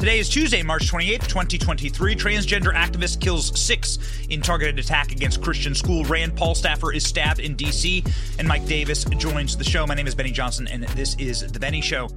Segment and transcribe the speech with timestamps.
[0.00, 2.16] Today is Tuesday, March 28th, 2023.
[2.16, 3.98] Transgender activist kills six
[4.30, 6.06] in targeted attack against Christian school.
[6.06, 8.02] Rand Paul staffer is stabbed in D.C.
[8.38, 9.86] And Mike Davis joins the show.
[9.86, 12.08] My name is Benny Johnson, and this is The Benny Show.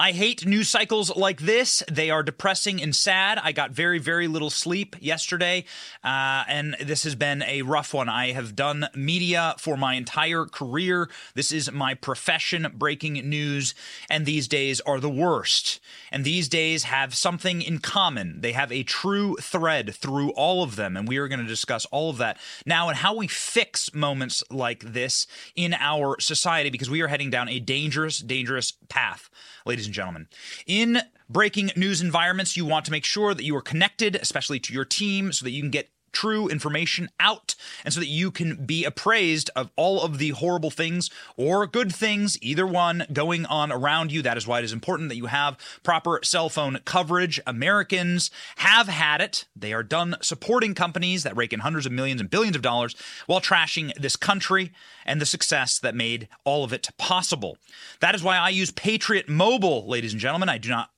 [0.00, 1.82] I hate news cycles like this.
[1.86, 3.36] They are depressing and sad.
[3.36, 5.66] I got very, very little sleep yesterday,
[6.02, 8.08] uh, and this has been a rough one.
[8.08, 11.10] I have done media for my entire career.
[11.34, 13.74] This is my profession, breaking news,
[14.08, 15.80] and these days are the worst.
[16.10, 18.40] And these days have something in common.
[18.40, 21.84] They have a true thread through all of them, and we are going to discuss
[21.90, 26.88] all of that now and how we fix moments like this in our society because
[26.88, 29.28] we are heading down a dangerous, dangerous path
[29.70, 30.26] ladies and gentlemen.
[30.66, 30.98] In
[31.28, 34.84] breaking news environments, you want to make sure that you are connected, especially to your
[34.84, 38.84] team, so that you can get true information out and so that you can be
[38.84, 44.12] appraised of all of the horrible things or good things, either one going on around
[44.12, 44.22] you.
[44.22, 47.40] That is why it is important that you have proper cell phone coverage.
[47.46, 49.46] Americans have had it.
[49.54, 52.96] They are done supporting companies that rake in hundreds of millions and billions of dollars
[53.26, 54.72] while trashing this country
[55.04, 57.56] and the success that made all of it possible.
[58.00, 60.48] That is why I use Patriot Mobile, ladies and gentlemen.
[60.48, 60.90] I do not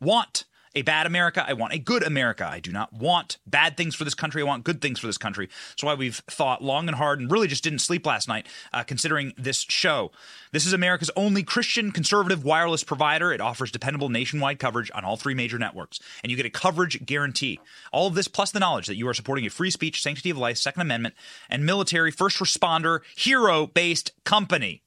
[0.00, 0.44] want
[0.78, 1.44] a bad America.
[1.46, 2.46] I want a good America.
[2.48, 4.42] I do not want bad things for this country.
[4.42, 5.48] I want good things for this country.
[5.70, 8.84] That's why we've thought long and hard and really just didn't sleep last night uh,
[8.84, 10.12] considering this show.
[10.52, 13.32] This is America's only Christian conservative wireless provider.
[13.32, 17.04] It offers dependable nationwide coverage on all three major networks, and you get a coverage
[17.04, 17.58] guarantee.
[17.92, 20.38] All of this plus the knowledge that you are supporting a free speech, sanctity of
[20.38, 21.14] life, Second Amendment,
[21.50, 24.82] and military first responder hero based company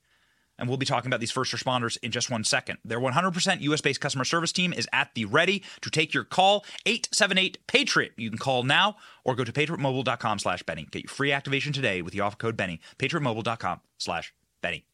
[0.62, 2.78] and we'll be talking about these first responders in just one second.
[2.86, 6.64] Their 100% US based customer service team is at the ready to take your call.
[6.86, 8.12] 878 Patriot.
[8.16, 8.96] You can call now
[9.26, 10.88] or go to patriotmobile.com slash Benny.
[10.92, 12.80] Get your free activation today with the offer code Benny.
[13.00, 14.86] Patriotmobile.com slash Benny.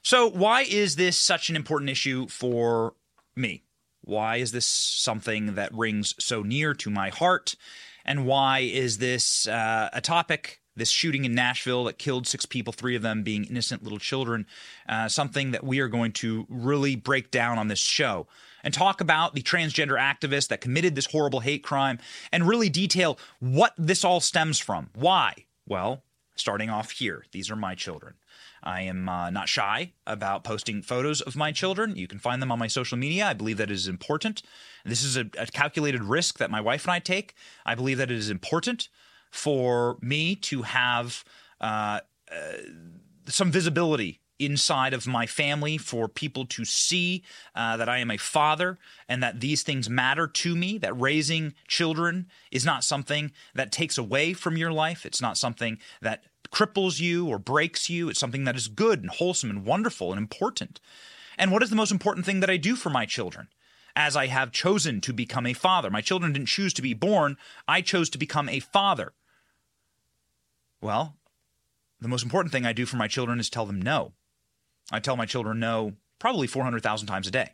[0.00, 2.94] So, why is this such an important issue for
[3.36, 3.64] me?
[4.00, 7.54] Why is this something that rings so near to my heart?
[8.06, 12.72] And why is this uh, a topic this shooting in Nashville that killed six people,
[12.72, 14.46] three of them being innocent little children,
[14.88, 18.26] uh, something that we are going to really break down on this show
[18.64, 21.98] and talk about the transgender activist that committed this horrible hate crime
[22.30, 24.90] and really detail what this all stems from.
[24.94, 25.34] Why?
[25.66, 26.02] Well,
[26.36, 28.14] starting off here, these are my children.
[28.64, 31.96] I am uh, not shy about posting photos of my children.
[31.96, 33.26] You can find them on my social media.
[33.26, 34.42] I believe that is important.
[34.84, 37.34] This is a, a calculated risk that my wife and I take.
[37.66, 38.88] I believe that it is important
[39.32, 41.24] for me to have
[41.60, 42.00] uh,
[42.30, 42.52] uh,
[43.26, 47.22] some visibility inside of my family for people to see
[47.54, 48.78] uh, that I am a father
[49.08, 53.98] and that these things matter to me, that raising children is not something that takes
[53.98, 55.06] away from your life.
[55.06, 58.08] It's not something that cripples you or breaks you.
[58.08, 60.80] It's something that is good and wholesome and wonderful and important.
[61.38, 63.48] And what is the most important thing that I do for my children?
[63.94, 65.90] As I have chosen to become a father.
[65.90, 67.36] My children didn't choose to be born,
[67.68, 69.12] I chose to become a father.
[70.82, 71.16] Well,
[72.00, 74.12] the most important thing I do for my children is tell them no.
[74.90, 77.52] I tell my children no probably 400,000 times a day.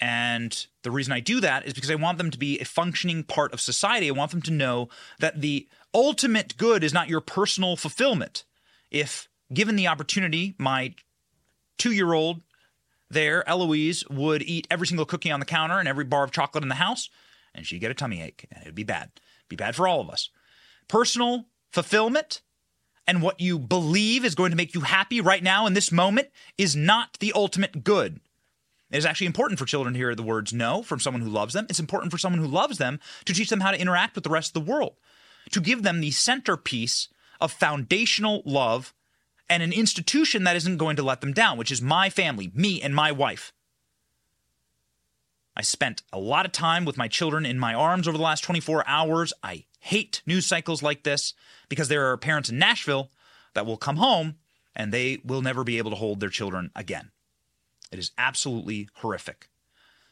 [0.00, 3.22] And the reason I do that is because I want them to be a functioning
[3.24, 4.08] part of society.
[4.08, 4.88] I want them to know
[5.20, 8.44] that the ultimate good is not your personal fulfillment.
[8.90, 10.94] If given the opportunity, my
[11.78, 12.42] two year old
[13.08, 16.64] there, Eloise, would eat every single cookie on the counter and every bar of chocolate
[16.64, 17.08] in the house,
[17.54, 18.46] and she'd get a tummy ache.
[18.50, 19.10] And it'd be bad.
[19.48, 20.28] Be bad for all of us.
[20.88, 22.40] Personal fulfillment
[23.06, 26.28] and what you believe is going to make you happy right now in this moment
[26.56, 28.20] is not the ultimate good.
[28.90, 31.52] It is actually important for children to hear the words no from someone who loves
[31.52, 31.66] them.
[31.68, 34.30] It's important for someone who loves them to teach them how to interact with the
[34.30, 34.94] rest of the world,
[35.50, 37.08] to give them the centerpiece
[37.40, 38.94] of foundational love
[39.50, 42.80] and an institution that isn't going to let them down, which is my family, me
[42.80, 43.52] and my wife.
[45.56, 48.42] I spent a lot of time with my children in my arms over the last
[48.42, 49.32] 24 hours.
[49.42, 51.34] I hate news cycles like this
[51.68, 53.10] because there are parents in Nashville
[53.52, 54.36] that will come home
[54.74, 57.10] and they will never be able to hold their children again.
[57.92, 59.50] It is absolutely horrific.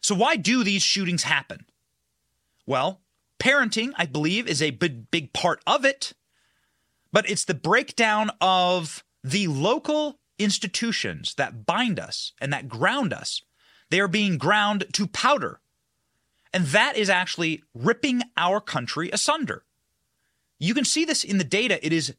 [0.02, 1.64] So, why do these shootings happen?
[2.66, 3.00] Well,
[3.40, 6.12] parenting, I believe, is a big, big part of it,
[7.10, 13.40] but it's the breakdown of the local institutions that bind us and that ground us.
[13.88, 15.60] They are being ground to powder
[16.52, 19.64] and that is actually ripping our country asunder.
[20.58, 21.84] You can see this in the data.
[21.84, 22.14] It is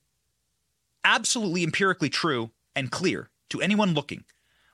[1.04, 4.24] absolutely empirically true and clear to anyone looking.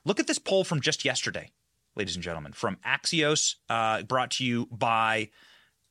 [0.05, 1.51] Look at this poll from just yesterday,
[1.95, 5.29] ladies and gentlemen, from Axios, uh, brought to you by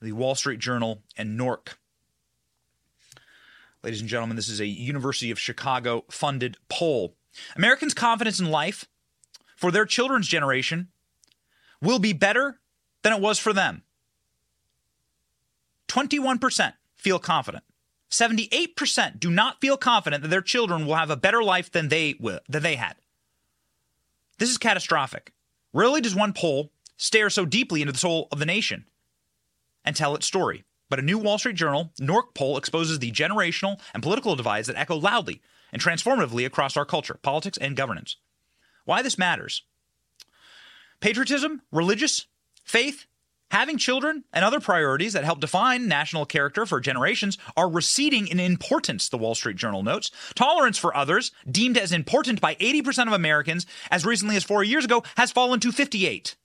[0.00, 1.75] the Wall Street Journal and NORC.
[3.82, 7.15] Ladies and gentlemen, this is a University of Chicago funded poll.
[7.55, 8.87] Americans' confidence in life
[9.56, 10.88] for their children's generation
[11.81, 12.59] will be better
[13.02, 13.82] than it was for them.
[15.88, 17.64] 21% feel confident.
[18.10, 22.14] 78% do not feel confident that their children will have a better life than they
[22.18, 22.96] will, than they had.
[24.38, 25.32] This is catastrophic.
[25.72, 28.84] Rarely does one poll stare so deeply into the soul of the nation
[29.84, 30.64] and tell its story.
[30.88, 34.78] But a new Wall Street Journal NORC poll exposes the generational and political divides that
[34.78, 38.16] echo loudly and transformatively across our culture, politics, and governance.
[38.84, 39.62] Why this matters
[41.00, 42.26] patriotism, religious,
[42.69, 43.06] faith,
[43.50, 48.38] having children, and other priorities that help define national character for generations are receding in
[48.38, 50.11] importance, the Wall Street Journal notes.
[50.35, 54.85] Tolerance for others, deemed as important by 80% of Americans as recently as four years
[54.85, 56.37] ago, has fallen to 58.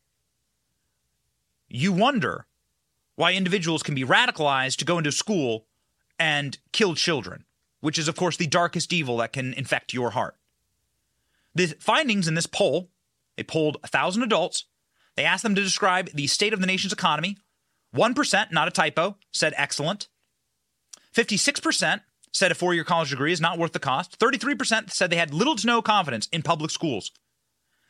[1.67, 2.45] You wonder
[3.15, 5.65] why individuals can be radicalized to go into school
[6.17, 7.45] and kill children,
[7.81, 10.37] which is, of course, the darkest evil that can infect your heart.
[11.55, 12.89] The findings in this poll,
[13.35, 14.65] they polled 1,000 adults.
[15.15, 17.37] They asked them to describe the state of the nation's economy.
[17.95, 20.07] 1%, not a typo, said excellent.
[21.15, 22.01] 56%
[22.31, 24.19] said a four year college degree is not worth the cost.
[24.19, 27.11] 33% said they had little to no confidence in public schools.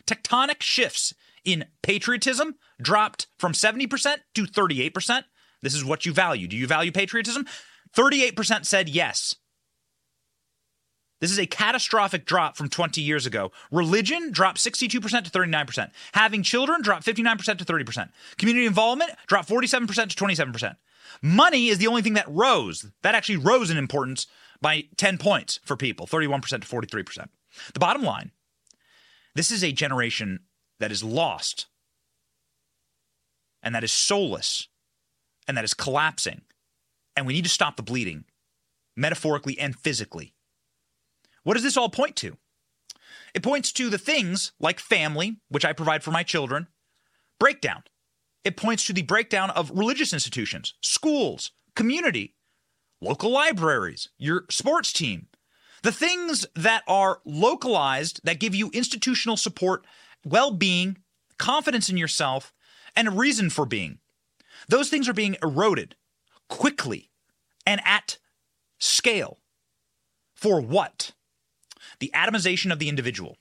[0.05, 1.13] Tectonic shifts
[1.45, 5.23] in patriotism dropped from 70% to 38%.
[5.61, 6.47] This is what you value.
[6.47, 7.45] Do you value patriotism?
[7.95, 9.35] 38% said yes.
[11.23, 13.53] This is a catastrophic drop from 20 years ago.
[13.71, 15.89] Religion dropped 62% to 39%.
[16.11, 18.09] Having children dropped 59% to 30%.
[18.37, 20.75] Community involvement dropped 47% to 27%.
[21.21, 22.87] Money is the only thing that rose.
[23.03, 24.27] That actually rose in importance
[24.59, 27.29] by 10 points for people, 31% to 43%.
[27.73, 28.31] The bottom line
[29.33, 30.41] this is a generation
[30.81, 31.67] that is lost
[33.63, 34.67] and that is soulless
[35.47, 36.41] and that is collapsing.
[37.15, 38.25] And we need to stop the bleeding,
[38.97, 40.32] metaphorically and physically.
[41.43, 42.37] What does this all point to?
[43.33, 46.67] It points to the things like family, which I provide for my children,
[47.39, 47.83] breakdown.
[48.43, 52.35] It points to the breakdown of religious institutions, schools, community,
[53.01, 55.27] local libraries, your sports team.
[55.81, 59.85] The things that are localized that give you institutional support
[60.25, 60.97] well being,
[61.37, 62.53] confidence in yourself,
[62.95, 63.99] and a reason for being.
[64.69, 65.95] Those things are being eroded
[66.47, 67.09] quickly
[67.65, 68.17] and at
[68.79, 69.39] scale.
[70.35, 71.11] For what?
[72.03, 73.37] The atomization of the individual.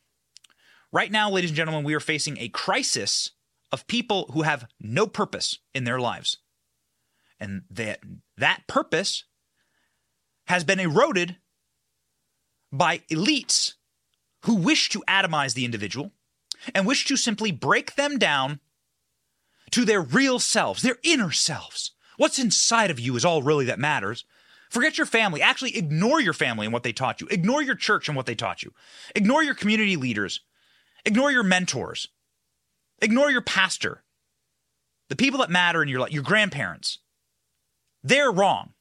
[0.92, 3.30] Right now, ladies and gentlemen, we are facing a crisis
[3.72, 6.38] of people who have no purpose in their lives.
[7.40, 7.98] And that,
[8.36, 9.24] that purpose
[10.46, 11.38] has been eroded
[12.70, 13.72] by elites
[14.42, 16.12] who wish to atomize the individual
[16.72, 18.60] and wish to simply break them down
[19.72, 21.96] to their real selves, their inner selves.
[22.16, 24.24] What's inside of you is all really that matters.
[24.72, 25.42] Forget your family.
[25.42, 27.26] Actually, ignore your family and what they taught you.
[27.30, 28.72] Ignore your church and what they taught you.
[29.14, 30.40] Ignore your community leaders.
[31.04, 32.08] Ignore your mentors.
[33.02, 34.02] Ignore your pastor.
[35.10, 37.00] The people that matter in your life, your grandparents.
[38.02, 38.72] They're wrong.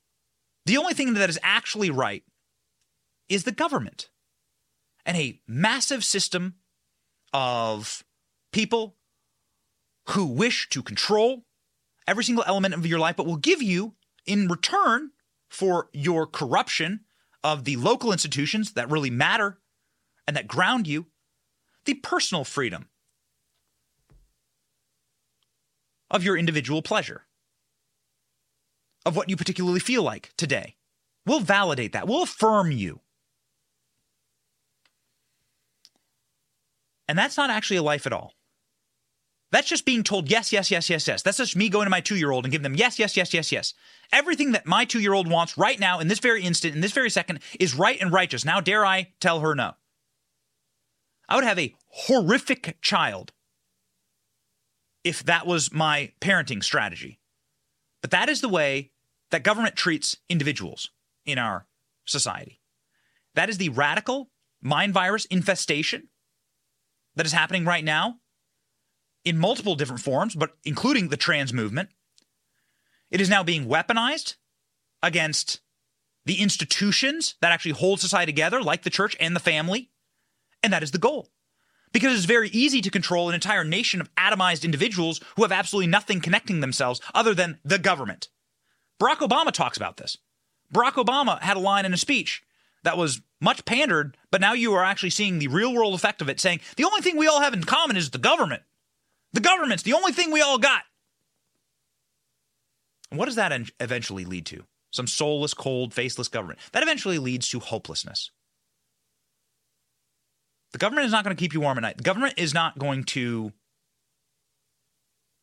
[0.66, 2.24] The only thing that is actually right
[3.28, 4.12] is the government
[5.06, 6.56] and a massive system
[7.34, 8.06] of
[8.54, 8.96] people
[10.12, 11.44] who wish to control
[12.08, 13.96] every single element of your life, but will give you
[14.26, 15.12] in return
[15.52, 17.02] for your corruption
[17.44, 19.60] of the local institutions that really matter
[20.26, 21.08] and that ground you
[21.84, 22.88] the personal freedom
[26.10, 27.26] of your individual pleasure,
[29.06, 30.76] of what you particularly feel like today.
[31.26, 33.02] We'll validate that, we'll affirm you.
[37.10, 38.34] And that's not actually a life at all.
[39.52, 41.22] That's just being told yes, yes, yes, yes, yes.
[41.22, 43.34] That's just me going to my two year old and giving them yes, yes, yes,
[43.34, 43.74] yes, yes.
[44.14, 46.94] Everything that my two year old wants right now, in this very instant, in this
[46.94, 48.46] very second, is right and righteous.
[48.46, 49.74] Now, dare I tell her no?
[51.28, 53.34] I would have a horrific child
[55.04, 57.20] if that was my parenting strategy.
[58.02, 58.92] But that is the way
[59.32, 60.92] that government treats individuals
[61.26, 61.68] in our
[62.06, 62.62] society.
[63.36, 64.30] That is the radical
[64.62, 66.10] mind virus infestation
[67.16, 68.21] that is happening right now
[69.24, 71.90] in multiple different forms, but including the trans movement.
[73.10, 74.36] It is now being weaponized
[75.04, 75.60] against
[76.26, 79.90] the institutions that actually hold society together, like the church and the family.
[80.64, 81.30] And that is the goal.
[81.92, 85.88] Because it's very easy to control an entire nation of atomized individuals who have absolutely
[85.88, 88.30] nothing connecting themselves other than the government.
[89.02, 90.18] Barack Obama talks about this.
[90.74, 92.44] Barack Obama had a line in a speech
[92.84, 96.30] that was much pandered, but now you are actually seeing the real world effect of
[96.30, 98.64] it, saying the only thing we all have in common is the government.
[99.34, 100.84] The government's the only thing we all got.
[103.10, 104.64] And what does that eventually lead to?
[104.92, 106.60] Some soulless, cold, faceless government.
[106.74, 108.32] That eventually leads to hopelessness.
[110.72, 111.98] The government is not going to keep you warm at night.
[111.98, 113.52] The government is not going to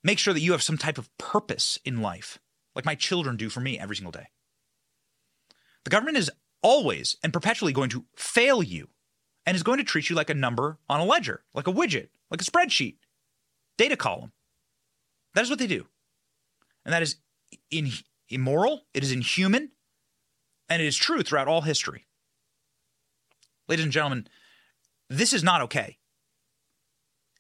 [0.02, 2.38] make sure that you have some type of purpose in life,
[2.74, 4.28] like my children do for me every single day.
[5.84, 6.30] The government is
[6.62, 8.88] always and perpetually going to fail you
[9.46, 12.08] and is going to treat you like a number on a ledger, like a widget,
[12.30, 12.96] like a spreadsheet,
[13.78, 14.32] data column.
[15.34, 15.86] That is what they do.
[16.84, 17.16] And that is
[17.70, 17.90] in,
[18.28, 19.70] immoral, it is inhuman,
[20.68, 22.04] and it is true throughout all history.
[23.68, 24.28] Ladies and gentlemen,
[25.08, 25.98] this is not okay.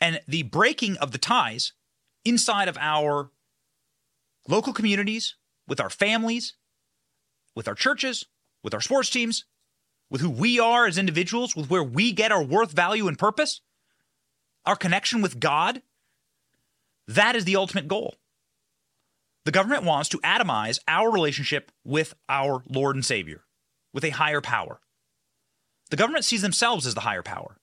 [0.00, 1.72] And the breaking of the ties
[2.24, 3.30] inside of our
[4.46, 5.34] local communities,
[5.66, 6.54] with our families,
[7.54, 8.26] with our churches,
[8.62, 9.44] with our sports teams,
[10.10, 13.60] with who we are as individuals, with where we get our worth, value, and purpose,
[14.64, 15.82] our connection with God,
[17.08, 18.16] that is the ultimate goal.
[19.44, 23.44] The government wants to atomize our relationship with our Lord and Savior,
[23.94, 24.80] with a higher power.
[25.90, 27.58] The government sees themselves as the higher power.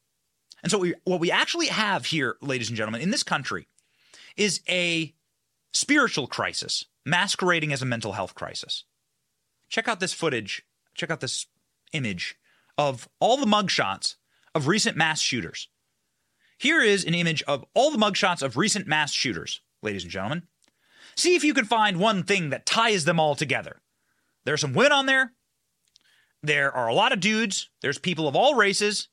[0.64, 3.68] And so, we, what we actually have here, ladies and gentlemen, in this country
[4.36, 5.14] is a
[5.74, 8.86] spiritual crisis masquerading as a mental health crisis.
[9.70, 10.64] Check out this footage,
[10.96, 11.46] check out this
[11.94, 12.36] image
[12.80, 14.16] of all the mugshots
[14.56, 15.68] of recent mass shooters.
[16.58, 20.44] Here is an image of all the mugshots of recent mass shooters, ladies and gentlemen.
[21.16, 23.82] See if you can find one thing that ties them all together.
[24.44, 25.34] There are some women on there.
[26.44, 27.70] There are a lot of dudes.
[27.82, 29.10] There's people of all races.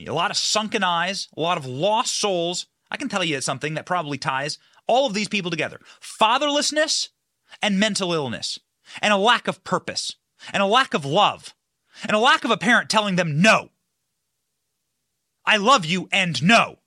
[0.00, 2.66] A lot of sunken eyes, a lot of lost souls.
[2.90, 7.10] I can tell you something that probably ties all of these people together fatherlessness
[7.62, 8.58] and mental illness,
[9.02, 10.16] and a lack of purpose,
[10.52, 11.54] and a lack of love,
[12.02, 13.70] and a lack of a parent telling them no.
[15.44, 16.78] I love you and no.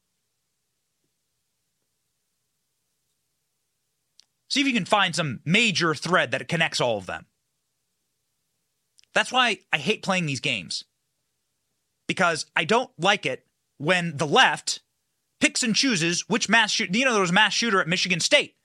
[4.49, 7.25] See if you can find some major thread that connects all of them.
[9.13, 10.83] That's why I hate playing these games.
[12.07, 13.45] Because I don't like it
[13.77, 14.81] when the left
[15.39, 16.95] picks and chooses which mass shooter.
[16.95, 18.55] You know, there was a mass shooter at Michigan State.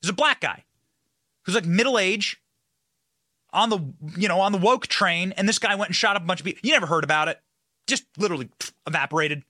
[0.00, 0.64] There's a black guy
[1.44, 2.40] who's like middle age
[3.52, 3.78] on the
[4.16, 6.40] you know on the woke train, and this guy went and shot up a bunch
[6.40, 6.60] of people.
[6.62, 7.40] You never heard about it.
[7.90, 8.48] Just literally
[8.86, 9.42] evaporated.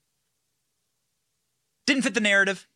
[1.87, 2.67] Didn't fit the narrative.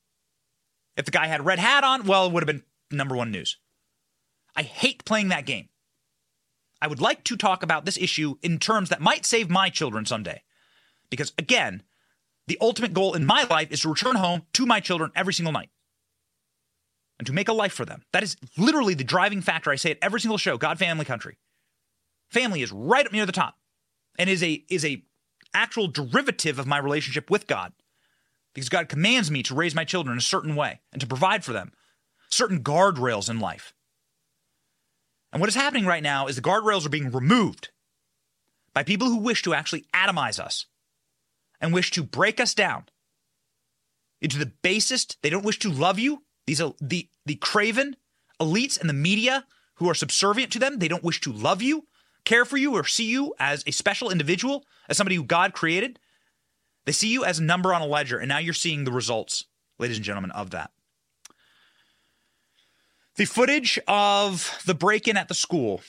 [0.96, 3.30] If the guy had a red hat on, well, it would have been number one
[3.30, 3.56] news.
[4.54, 5.70] I hate playing that game.
[6.82, 10.04] I would like to talk about this issue in terms that might save my children
[10.04, 10.42] someday.
[11.08, 11.82] Because again,
[12.46, 15.52] the ultimate goal in my life is to return home to my children every single
[15.52, 15.70] night
[17.18, 18.02] and to make a life for them.
[18.12, 19.70] That is literally the driving factor.
[19.70, 21.38] I say it every single show God, family, country.
[22.28, 23.56] Family is right up near the top
[24.18, 25.02] and is a is a
[25.54, 27.72] actual derivative of my relationship with God.
[28.54, 31.52] Because God commands me to raise my children a certain way and to provide for
[31.52, 31.72] them
[32.28, 33.74] certain guardrails in life.
[35.32, 37.70] And what is happening right now is the guardrails are being removed
[38.72, 40.66] by people who wish to actually atomize us
[41.60, 42.84] and wish to break us down
[44.20, 45.16] into the basest.
[45.22, 46.22] They don't wish to love you.
[46.46, 47.96] These are the the craven
[48.40, 49.46] elites and the media
[49.76, 50.78] who are subservient to them.
[50.78, 51.86] They don't wish to love you,
[52.24, 55.98] care for you, or see you as a special individual, as somebody who God created.
[56.84, 59.44] They see you as a number on a ledger, and now you're seeing the results,
[59.78, 60.70] ladies and gentlemen, of that.
[63.16, 65.80] The footage of the break in at the school.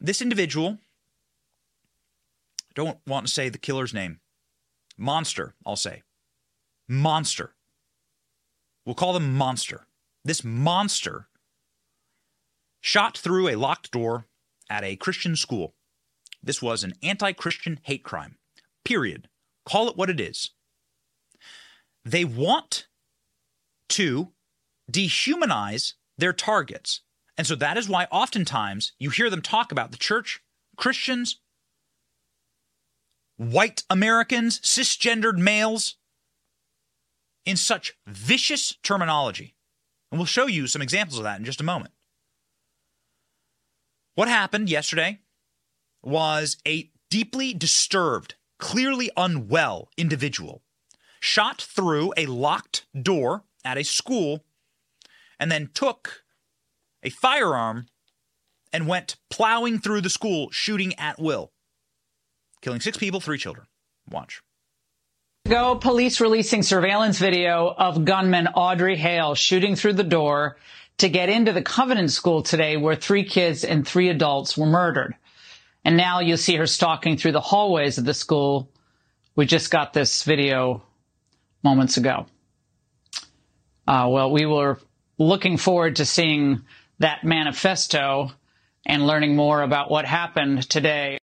[0.00, 0.78] This individual,
[2.74, 4.20] don't want to say the killer's name,
[4.98, 6.02] monster, I'll say.
[6.88, 7.54] Monster.
[8.84, 9.86] We'll call them monster.
[10.24, 11.28] This monster
[12.80, 14.26] shot through a locked door
[14.70, 15.74] at a Christian school.
[16.42, 18.36] This was an anti Christian hate crime.
[18.84, 19.28] Period.
[19.64, 20.50] Call it what it is.
[22.04, 22.86] They want
[23.90, 24.32] to
[24.90, 27.00] dehumanize their targets.
[27.36, 30.42] And so that is why oftentimes you hear them talk about the church,
[30.76, 31.40] Christians,
[33.36, 35.96] white Americans, cisgendered males
[37.44, 39.54] in such vicious terminology.
[40.10, 41.92] And we'll show you some examples of that in just a moment.
[44.14, 45.20] What happened yesterday
[46.02, 50.62] was a deeply disturbed, clearly unwell individual
[51.24, 54.44] shot through a locked door at a school
[55.40, 56.22] and then took
[57.02, 57.86] a firearm
[58.72, 61.50] and went plowing through the school, shooting at will,
[62.60, 63.66] killing six people, three children.
[64.10, 64.42] Watch.
[65.48, 70.56] Go police releasing surveillance video of gunman Audrey Hale shooting through the door
[70.98, 75.14] to get into the Covenant School today where three kids and three adults were murdered.
[75.84, 78.70] And now you'll see her stalking through the hallways of the school.
[79.36, 80.82] We just got this video
[81.62, 82.26] moments ago.
[83.86, 84.78] Uh, well, we were
[85.18, 86.62] looking forward to seeing
[87.00, 88.30] that manifesto
[88.86, 91.18] and learning more about what happened today.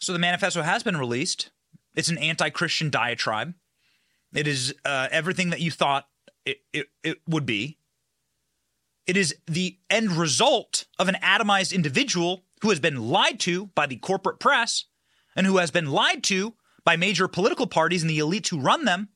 [0.00, 1.50] So the manifesto has been released.
[1.94, 3.54] It's an anti Christian diatribe.
[4.34, 6.08] It is uh, everything that you thought
[6.44, 7.78] it, it, it would be.
[9.06, 13.86] It is the end result of an atomized individual who has been lied to by
[13.86, 14.84] the corporate press
[15.36, 18.84] and who has been lied to by major political parties and the elites who run
[18.84, 19.08] them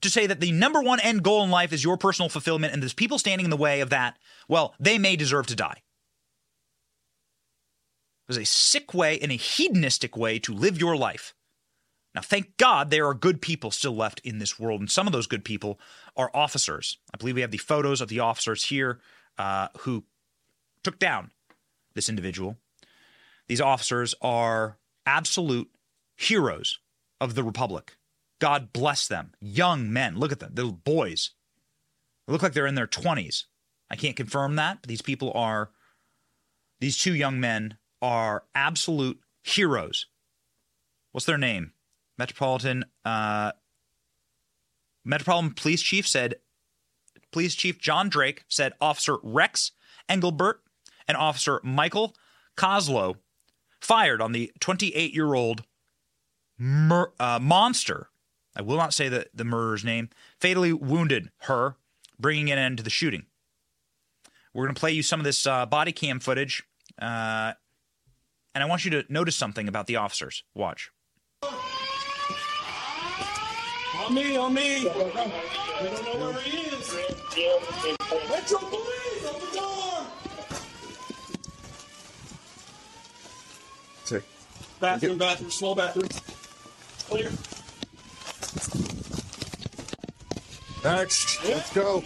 [0.00, 2.82] to say that the number one end goal in life is your personal fulfillment and
[2.82, 5.80] there's people standing in the way of that, well, they may deserve to die.
[8.28, 11.34] It was a sick way and a hedonistic way to live your life.
[12.14, 15.12] Now, thank God there are good people still left in this world, and some of
[15.12, 15.80] those good people
[16.16, 16.98] are officers.
[17.14, 19.00] I believe we have the photos of the officers here
[19.38, 20.04] uh, who
[20.84, 21.30] took down
[21.94, 22.58] this individual.
[23.48, 25.70] These officers are absolute
[26.16, 26.78] heroes
[27.20, 27.96] of the Republic.
[28.40, 29.32] God bless them.
[29.40, 30.16] Young men.
[30.16, 30.52] Look at them.
[30.54, 31.30] They're boys.
[32.26, 33.44] They look like they're in their 20s.
[33.90, 35.70] I can't confirm that, but these people are,
[36.80, 40.06] these two young men are absolute heroes.
[41.12, 41.72] What's their name?
[42.18, 43.52] Metropolitan uh,
[45.04, 46.36] Metropolitan Police Chief said
[47.30, 49.72] Police Chief John Drake said Officer Rex
[50.08, 50.62] Engelbert
[51.08, 52.14] and Officer Michael
[52.56, 53.16] Collazo
[53.80, 55.64] fired on the 28 year old
[56.58, 58.08] mur- uh, monster.
[58.54, 60.10] I will not say the, the murderer's name.
[60.38, 61.76] Fatally wounded her,
[62.18, 63.24] bringing an end to the shooting.
[64.52, 66.62] We're going to play you some of this uh, body cam footage,
[67.00, 67.54] uh,
[68.54, 70.44] and I want you to notice something about the officers.
[70.54, 70.90] Watch.
[74.12, 74.84] On me, on me.
[74.84, 76.94] We don't know where he is.
[78.28, 80.06] Metro Police, open the door.
[84.04, 84.20] Say,
[84.80, 86.08] Bathroom, bathroom, small bathroom.
[87.08, 87.30] Clear.
[90.84, 92.04] next, let's go.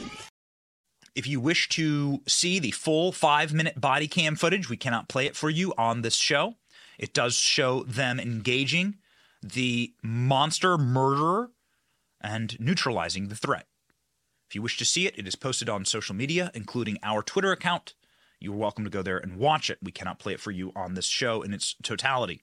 [1.17, 5.27] If you wish to see the full five minute body cam footage, we cannot play
[5.27, 6.55] it for you on this show.
[7.01, 8.99] It does show them engaging
[9.43, 11.51] the monster murderer
[12.27, 13.67] and neutralizing the threat.
[14.49, 17.53] If you wish to see it, it is posted on social media, including our Twitter
[17.53, 17.95] account.
[18.41, 19.79] You are welcome to go there and watch it.
[19.83, 22.43] We cannot play it for you on this show in its totality.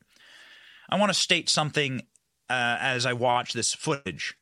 [0.89, 2.01] I want to state something
[2.49, 4.35] uh, as I watch this footage.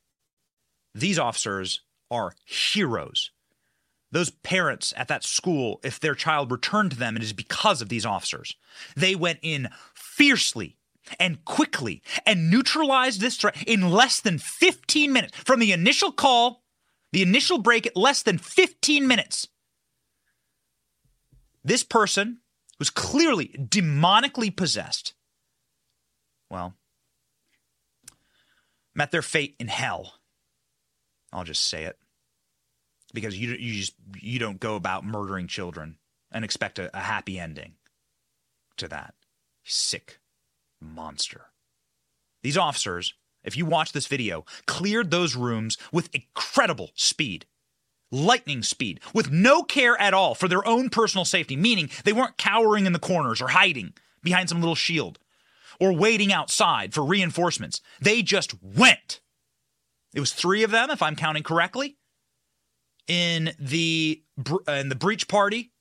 [0.95, 3.31] These officers are heroes.
[4.11, 7.89] Those parents at that school, if their child returned to them, it is because of
[7.89, 8.55] these officers.
[8.95, 10.77] They went in fiercely
[11.19, 15.37] and quickly and neutralized this threat in less than 15 minutes.
[15.45, 16.63] From the initial call,
[17.11, 19.47] the initial break, at less than 15 minutes.
[21.63, 22.39] This person
[22.79, 25.13] was clearly demonically possessed.
[26.49, 26.73] Well,
[28.95, 30.15] met their fate in hell.
[31.31, 31.97] I'll just say it
[33.13, 35.97] because you you just you don't go about murdering children
[36.31, 37.73] and expect a, a happy ending
[38.77, 39.13] to that.
[39.63, 40.20] Sick
[40.81, 41.47] monster.
[42.43, 43.13] These officers,
[43.43, 47.45] if you watch this video, cleared those rooms with incredible speed.
[48.13, 52.37] Lightning speed, with no care at all for their own personal safety, meaning they weren't
[52.37, 55.17] cowering in the corners or hiding behind some little shield
[55.79, 57.81] or waiting outside for reinforcements.
[58.01, 59.21] They just went.
[60.13, 61.97] It was three of them, if I'm counting correctly,
[63.07, 64.21] in the
[64.67, 65.71] in the breach party,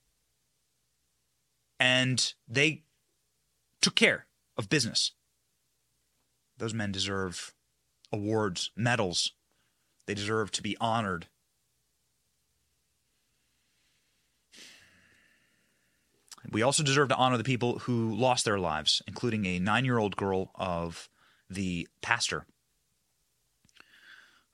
[1.81, 2.85] and they
[3.83, 4.27] took care
[4.61, 5.13] of business.
[6.59, 7.53] Those men deserve
[8.13, 9.33] awards, medals.
[10.07, 11.27] They deserve to be honored.
[16.53, 19.99] We also deserve to honor the people who lost their lives, including a nine year
[19.99, 21.09] old girl of
[21.49, 22.47] the pastor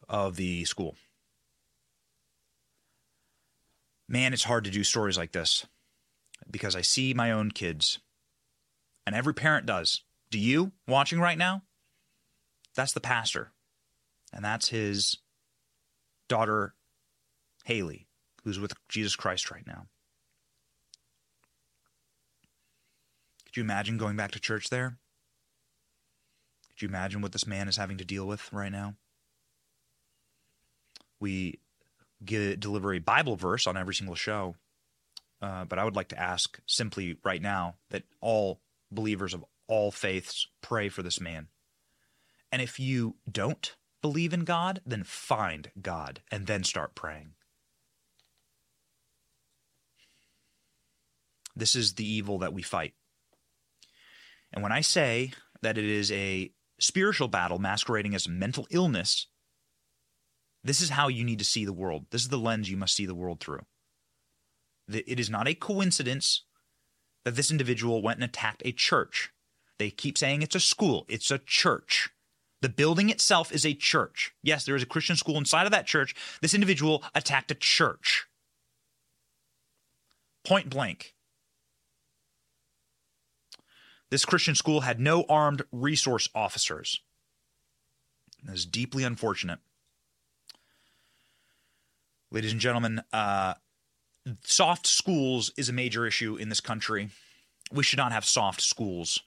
[0.09, 0.97] of the school.
[4.09, 5.66] Man, it's hard to do stories like this
[6.49, 7.99] because I see my own kids,
[9.07, 10.03] and every parent does.
[10.31, 11.62] Do you watching right now?
[12.75, 13.53] That's the pastor,
[14.33, 15.16] and that's his
[16.29, 16.75] daughter,
[17.66, 18.07] Hallie,
[18.45, 19.87] who's with Jesus Christ right now.
[23.47, 24.99] Could you imagine going back to church there?
[26.69, 28.97] Could you imagine what this man is having to deal with right now?
[31.19, 31.61] We
[32.23, 34.57] deliver a Bible verse on every single show,
[35.40, 39.90] uh, but I would like to ask simply right now that all believers of all
[39.90, 41.49] faiths pray for this man.
[42.53, 47.33] And if you don't believe in God, then find God and then start praying.
[51.57, 52.94] This is the evil that we fight.
[54.53, 59.27] And when I say that it is a spiritual battle masquerading as mental illness,
[60.62, 62.07] this is how you need to see the world.
[62.11, 63.64] This is the lens you must see the world through.
[64.88, 66.44] It is not a coincidence
[67.27, 69.33] that this individual went and attacked a church.
[69.81, 72.11] They keep saying it's a school, it's a church.
[72.62, 74.33] The building itself is a church.
[74.45, 76.15] Yes, there is a Christian school inside of that church.
[76.41, 78.27] This individual attacked a church.
[80.45, 81.15] Point blank.
[84.11, 87.01] This Christian school had no armed resource officers.
[88.45, 89.59] This is deeply unfortunate.
[92.31, 93.55] Ladies and gentlemen, uh,
[94.43, 97.11] soft schools is a major issue in this country.
[97.73, 99.21] We should not have soft schools.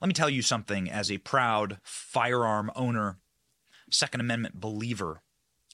[0.00, 3.18] Let me tell you something as a proud firearm owner,
[3.90, 5.22] Second Amendment believer,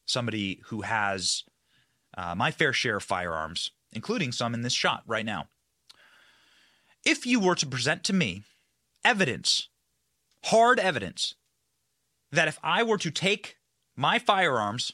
[0.05, 1.45] somebody who has
[2.17, 5.49] uh, my fair share of firearms, including some in this shot right now.
[7.05, 8.43] If you were to present to me
[9.05, 9.69] evidence,
[10.45, 11.35] hard evidence,
[12.33, 13.57] that if I were to take
[13.97, 14.93] my firearms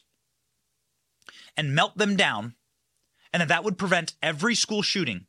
[1.56, 2.54] and melt them down,
[3.34, 5.26] and that that would prevent every school shooting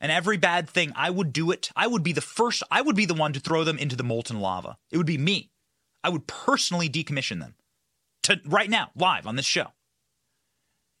[0.00, 1.70] and every bad thing, I would do it.
[1.76, 4.02] I would be the first, I would be the one to throw them into the
[4.02, 4.78] molten lava.
[4.90, 5.50] It would be me.
[6.02, 7.56] I would personally decommission them
[8.22, 9.72] to right now, live on this show.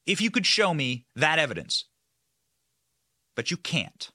[0.06, 1.86] If you could show me that evidence,
[3.34, 4.10] but you can't.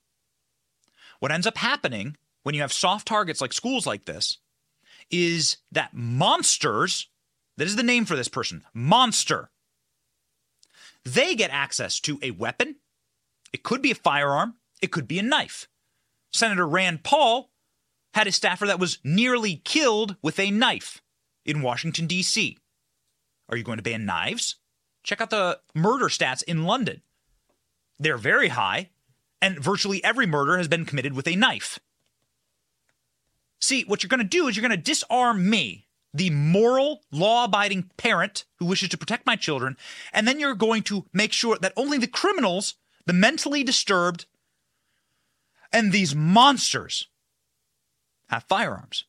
[1.20, 4.38] What ends up happening when you have soft targets like schools like this
[5.10, 7.10] is that monsters,
[7.58, 9.50] that is the name for this person, monster,
[11.14, 12.78] they get access to a weapon.
[13.54, 15.68] It could be a firearm, it could be a knife.
[16.32, 17.50] Senator Rand Paul
[18.14, 21.02] had a staffer that was nearly killed with a knife
[21.46, 22.58] in Washington, D.C.
[23.50, 24.56] Are you going to ban knives?
[25.04, 27.02] Check out the murder stats in London.
[28.00, 28.90] They're very high,
[29.42, 31.80] and virtually every murder has been committed with a knife.
[33.60, 37.46] See, what you're going to do is you're going to disarm me, the moral, law
[37.46, 39.78] abiding parent who wishes to protect my children,
[40.12, 44.26] and then you're going to make sure that only the criminals, the mentally disturbed,
[45.72, 47.08] and these monsters
[48.30, 49.06] have firearms.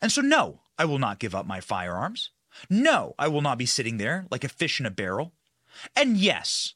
[0.00, 2.30] And so, no, I will not give up my firearms.
[2.68, 5.32] No, I will not be sitting there like a fish in a barrel.
[5.96, 6.74] And yes,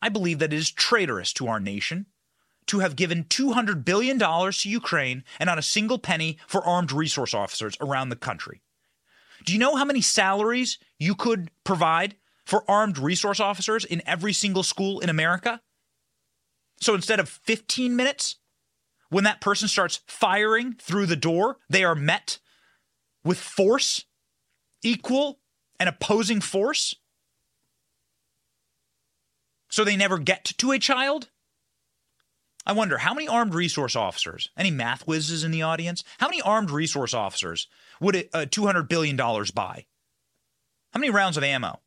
[0.00, 2.06] I believe that it is traitorous to our nation
[2.66, 7.34] to have given $200 billion to Ukraine and not a single penny for armed resource
[7.34, 8.62] officers around the country.
[9.44, 14.32] Do you know how many salaries you could provide for armed resource officers in every
[14.32, 15.60] single school in America?
[16.80, 18.36] So instead of 15 minutes,
[19.08, 22.38] when that person starts firing through the door, they are met
[23.24, 24.04] with force
[24.82, 25.40] equal
[25.78, 26.94] and opposing force.
[29.68, 31.28] So they never get to a child.
[32.64, 36.40] I wonder how many armed resource officers, any math whizzes in the audience, how many
[36.42, 37.66] armed resource officers
[38.00, 39.86] would a uh, $200 billion buy?
[40.92, 41.80] How many rounds of ammo?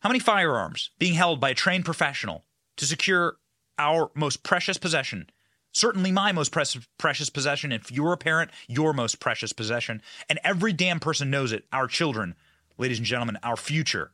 [0.00, 2.44] How many firearms being held by a trained professional
[2.76, 3.36] to secure
[3.78, 5.28] our most precious possession?
[5.72, 6.64] Certainly my most pre-
[6.98, 7.70] precious possession.
[7.70, 10.02] If you're a parent, your most precious possession.
[10.28, 11.66] And every damn person knows it.
[11.72, 12.34] Our children,
[12.78, 14.10] ladies and gentlemen, our future.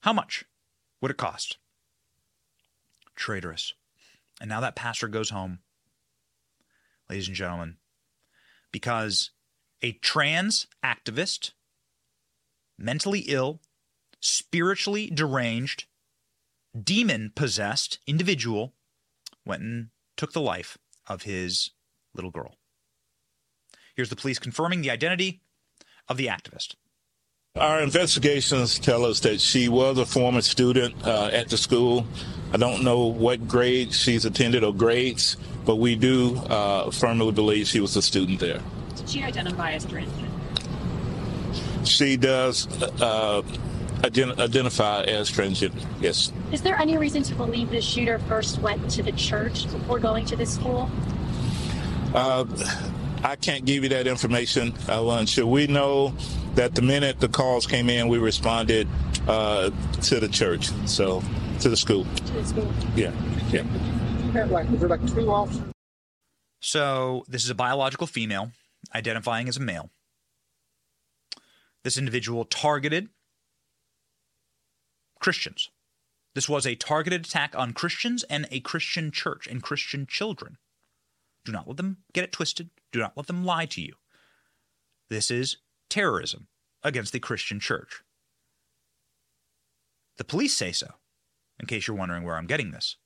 [0.00, 0.44] How much
[1.00, 1.58] would it cost?
[3.18, 3.74] Traitorous.
[4.40, 5.58] And now that pastor goes home,
[7.10, 7.76] ladies and gentlemen,
[8.72, 9.30] because
[9.82, 11.52] a trans activist,
[12.78, 13.60] mentally ill,
[14.20, 15.84] spiritually deranged,
[16.80, 18.74] demon possessed individual
[19.44, 21.70] went and took the life of his
[22.14, 22.54] little girl.
[23.94, 25.40] Here's the police confirming the identity
[26.08, 26.74] of the activist.
[27.56, 32.06] Our investigations tell us that she was a former student uh, at the school.
[32.52, 37.66] I don't know what grade she's attended or grades, but we do uh, firmly believe
[37.66, 38.60] she was a student there.
[38.96, 40.26] Did she identify as transgender?
[41.86, 42.66] She does
[43.02, 43.42] uh,
[44.00, 46.32] ident- identify as transgender, yes.
[46.50, 50.24] Is there any reason to believe the shooter first went to the church before going
[50.26, 50.90] to the school?
[52.14, 52.46] Uh,
[53.22, 56.14] I can't give you that information, uh, Should We know
[56.54, 58.88] that the minute the calls came in, we responded
[59.26, 59.70] uh,
[60.02, 61.22] to the church, so
[61.60, 62.04] to the school.
[62.04, 62.72] To the school.
[62.94, 63.12] Yeah,
[63.50, 63.64] yeah.
[64.28, 65.62] Is there like two officers?
[66.60, 68.52] So this is a biological female
[68.94, 69.90] identifying as a male.
[71.84, 73.08] This individual targeted
[75.20, 75.70] Christians.
[76.34, 80.58] This was a targeted attack on Christians and a Christian church and Christian children.
[81.44, 82.70] Do not let them get it twisted.
[82.92, 83.94] Do not let them lie to you.
[85.08, 85.56] This is
[85.88, 86.48] terrorism
[86.82, 88.02] against the Christian church.
[90.18, 90.88] The police say so,
[91.60, 92.96] in case you're wondering where I'm getting this.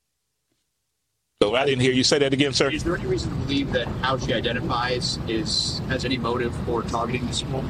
[1.43, 2.71] So I didn't hear you say that again, sir.
[2.71, 6.83] Is there any reason to believe that how she identifies is has any motive for
[6.83, 7.69] targeting this woman?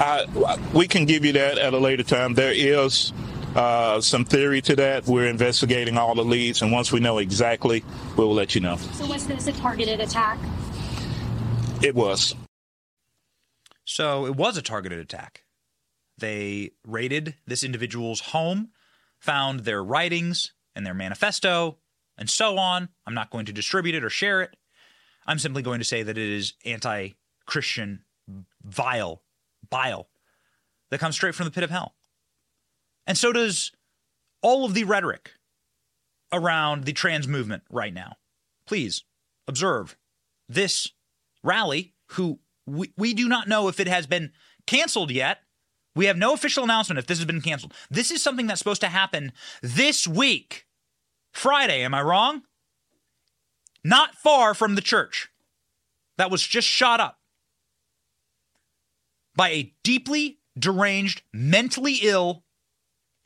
[0.00, 2.34] Uh, we can give you that at a later time.
[2.34, 3.12] There is
[3.54, 5.06] uh, some theory to that.
[5.06, 7.84] We're investigating all the leads, and once we know exactly,
[8.16, 8.76] we will let you know.
[8.76, 10.38] So was this a targeted attack?
[11.82, 12.34] It was.
[13.84, 15.44] So it was a targeted attack.
[16.18, 18.70] They raided this individual's home,
[19.18, 21.78] found their writings and their manifesto,
[22.16, 22.88] and so on.
[23.06, 24.56] I'm not going to distribute it or share it.
[25.26, 27.10] I'm simply going to say that it is anti
[27.46, 28.02] Christian,
[28.64, 29.22] vile,
[29.70, 30.08] bile
[30.90, 31.94] that comes straight from the pit of hell.
[33.06, 33.72] And so does
[34.42, 35.32] all of the rhetoric
[36.32, 38.16] around the trans movement right now.
[38.66, 39.04] Please
[39.46, 39.96] observe
[40.48, 40.92] this
[41.42, 44.32] rally, who we, we do not know if it has been
[44.66, 45.38] canceled yet.
[45.94, 47.74] We have no official announcement if this has been canceled.
[47.90, 50.66] This is something that's supposed to happen this week.
[51.32, 52.42] Friday, am I wrong?
[53.84, 55.28] Not far from the church
[56.16, 57.18] that was just shot up
[59.34, 62.44] by a deeply deranged, mentally ill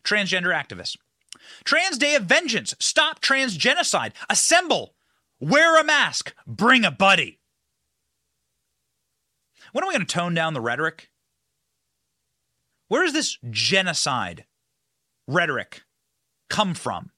[0.05, 0.97] transgender activist.
[1.65, 2.75] Trans Day of Vengeance.
[2.79, 4.13] Stop trans genocide.
[4.29, 4.95] Assemble.
[5.41, 6.35] Wear a mask.
[6.47, 7.41] Bring a buddy.
[9.73, 11.09] When are we going to tone down the rhetoric?
[12.93, 14.45] Where does this genocide
[15.27, 15.81] rhetoric
[16.51, 17.11] come from?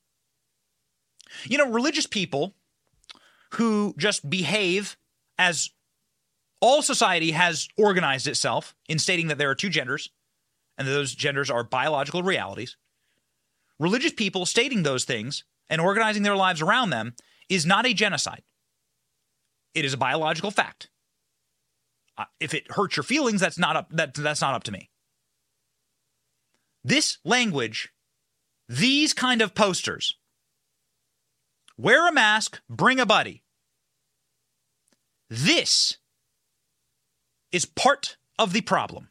[1.46, 2.54] You know, religious people
[3.54, 4.96] who just behave
[5.36, 5.70] as
[6.60, 10.10] all society has organized itself in stating that there are two genders
[10.78, 12.76] and those genders are biological realities.
[13.80, 17.14] Religious people stating those things and organizing their lives around them
[17.48, 18.44] is not a genocide.
[19.74, 20.88] It is a biological fact.
[22.16, 24.88] Uh, if it hurts your feelings, that's not up that, that's not up to me.
[26.84, 27.90] This language,
[28.68, 30.16] these kind of posters,
[31.78, 33.42] wear a mask, bring a buddy.
[35.30, 35.96] This
[37.50, 39.08] is part of the problem.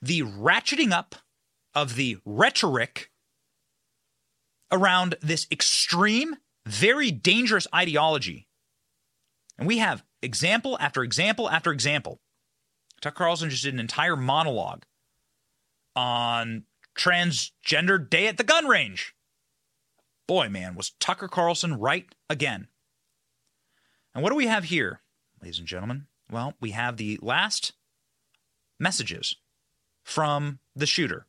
[0.00, 1.16] The ratcheting up
[1.74, 3.10] of the rhetoric
[4.72, 8.48] around this extreme, very dangerous ideology.
[9.58, 12.20] And we have example after example after example.
[13.00, 14.84] Tucker Carlson just did an entire monologue
[15.94, 16.64] on
[16.96, 19.14] transgender day at the gun range.
[20.26, 22.68] Boy, man, was Tucker Carlson right again.
[24.14, 25.00] And what do we have here,
[25.40, 26.06] ladies and gentlemen?
[26.30, 27.72] Well, we have the last
[28.80, 29.36] messages
[30.02, 31.26] from the shooter.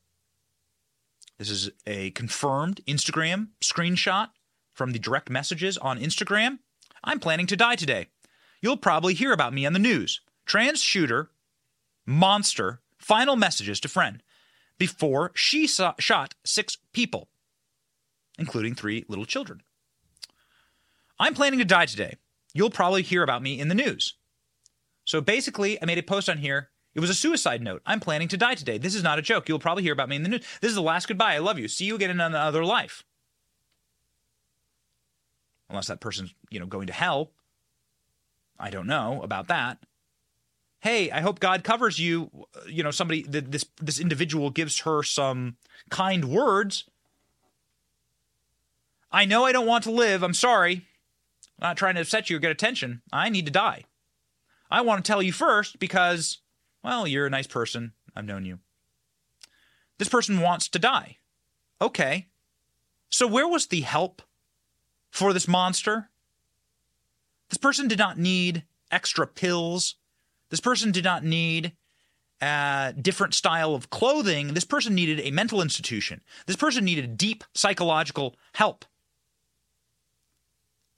[1.38, 4.30] This is a confirmed Instagram screenshot
[4.74, 6.60] from the direct messages on Instagram.
[7.04, 8.08] I'm planning to die today.
[8.62, 10.22] You'll probably hear about me on the news.
[10.46, 11.30] Trans shooter,
[12.06, 14.24] monster, final messages to friend
[14.78, 17.30] before she saw, shot six people,
[18.38, 19.62] including three little children.
[21.20, 22.18] I'm planning to die today.
[22.54, 24.16] You'll probably hear about me in the news.
[25.06, 26.70] So basically, I made a post on here.
[26.94, 27.82] It was a suicide note.
[27.86, 28.78] I'm planning to die today.
[28.78, 29.48] This is not a joke.
[29.48, 30.46] You'll probably hear about me in the news.
[30.62, 31.36] This is the last goodbye.
[31.36, 31.68] I love you.
[31.68, 33.04] See you again in another life.
[35.70, 37.32] Unless that person's, you know, going to hell.
[38.60, 39.78] I don't know about that.
[40.80, 42.30] Hey, I hope God covers you.
[42.68, 45.58] You know, somebody this this individual gives her some
[45.90, 46.86] kind words.
[49.12, 50.24] I know I don't want to live.
[50.24, 50.86] I'm sorry.
[51.60, 53.02] I'm not trying to upset you or get attention.
[53.12, 53.86] I need to die.
[54.70, 56.40] I want to tell you first because,
[56.84, 57.94] well, you're a nice person.
[58.16, 58.60] I've known you.
[59.98, 61.18] This person wants to die.
[61.82, 62.28] Okay.
[63.10, 64.22] So, where was the help
[65.10, 66.10] for this monster?
[67.50, 69.96] This person did not need extra pills.
[70.50, 71.74] This person did not need
[72.42, 74.54] a different style of clothing.
[74.54, 76.22] This person needed a mental institution.
[76.46, 78.86] This person needed deep psychological help.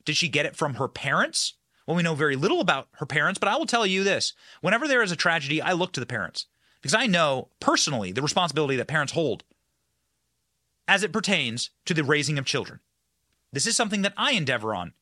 [0.05, 1.53] Did she get it from her parents?
[1.85, 4.33] Well, we know very little about her parents, but I will tell you this.
[4.61, 6.45] Whenever there is a tragedy, I look to the parents
[6.81, 9.43] because I know personally the responsibility that parents hold
[10.87, 12.79] as it pertains to the raising of children.
[13.51, 14.93] This is something that I endeavor on.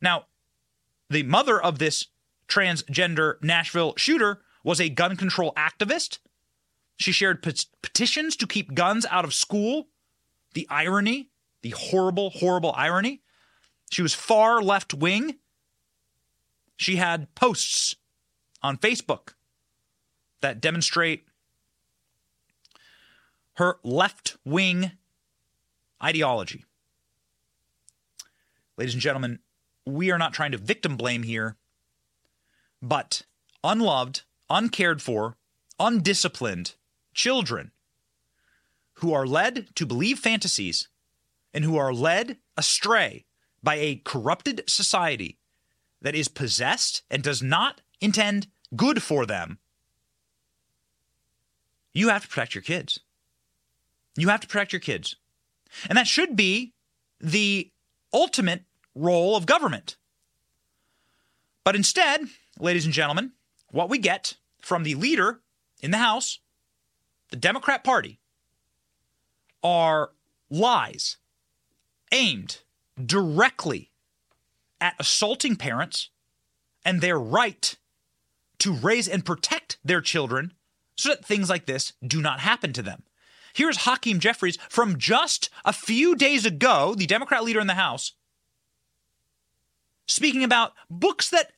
[0.00, 0.26] Now,
[1.08, 2.06] the mother of this
[2.50, 6.18] transgender Nashville shooter was a gun control activist.
[6.96, 9.88] She shared pet- petitions to keep guns out of school.
[10.52, 11.30] The irony,
[11.62, 13.22] the horrible, horrible irony.
[13.90, 15.36] She was far left wing.
[16.76, 17.96] She had posts
[18.62, 19.34] on Facebook
[20.40, 21.24] that demonstrate
[23.54, 24.92] her left wing
[26.02, 26.64] ideology.
[28.76, 29.40] Ladies and gentlemen,
[29.84, 31.56] we are not trying to victim blame here,
[32.82, 33.22] but
[33.62, 35.36] unloved, uncared for,
[35.78, 36.74] undisciplined
[37.14, 37.72] children
[38.94, 40.88] who are led to believe fantasies
[41.52, 43.24] and who are led astray
[43.62, 45.38] by a corrupted society
[46.02, 49.58] that is possessed and does not intend good for them,
[51.92, 53.00] you have to protect your kids.
[54.16, 55.16] You have to protect your kids.
[55.88, 56.72] And that should be
[57.20, 57.70] the
[58.12, 58.64] ultimate
[58.94, 59.96] role of government.
[61.64, 62.22] But instead,
[62.60, 63.32] ladies and gentlemen,
[63.70, 65.40] what we get from the leader
[65.82, 66.40] in the House,
[67.30, 68.20] the Democrat Party,
[69.62, 70.10] are
[70.50, 71.16] lies
[72.12, 72.58] aimed
[73.02, 73.90] directly
[74.80, 76.10] at assaulting parents
[76.84, 77.76] and their right
[78.58, 80.52] to raise and protect their children
[80.96, 83.02] so that things like this do not happen to them.
[83.54, 88.12] Here's Hakeem Jeffries from just a few days ago, the Democrat leader in the House,
[90.06, 91.52] speaking about books that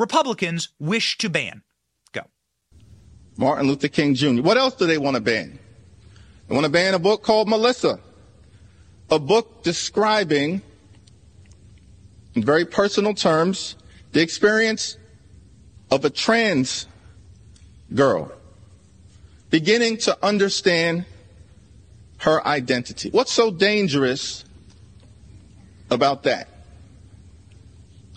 [0.00, 1.62] Republicans wish to ban.
[2.12, 2.22] Go.
[3.36, 4.40] Martin Luther King Jr.
[4.40, 5.58] What else do they want to ban?
[6.48, 8.00] They want to ban a book called Melissa,
[9.10, 10.62] a book describing,
[12.34, 13.76] in very personal terms,
[14.12, 14.96] the experience
[15.90, 16.86] of a trans
[17.94, 18.32] girl
[19.50, 21.04] beginning to understand
[22.18, 23.10] her identity.
[23.10, 24.46] What's so dangerous
[25.90, 26.48] about that?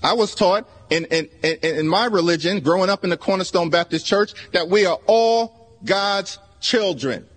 [0.02, 1.30] I was taught in, in,
[1.64, 6.38] in, my religion, growing up in the Cornerstone Baptist Church, that we are all God's
[6.62, 7.28] children.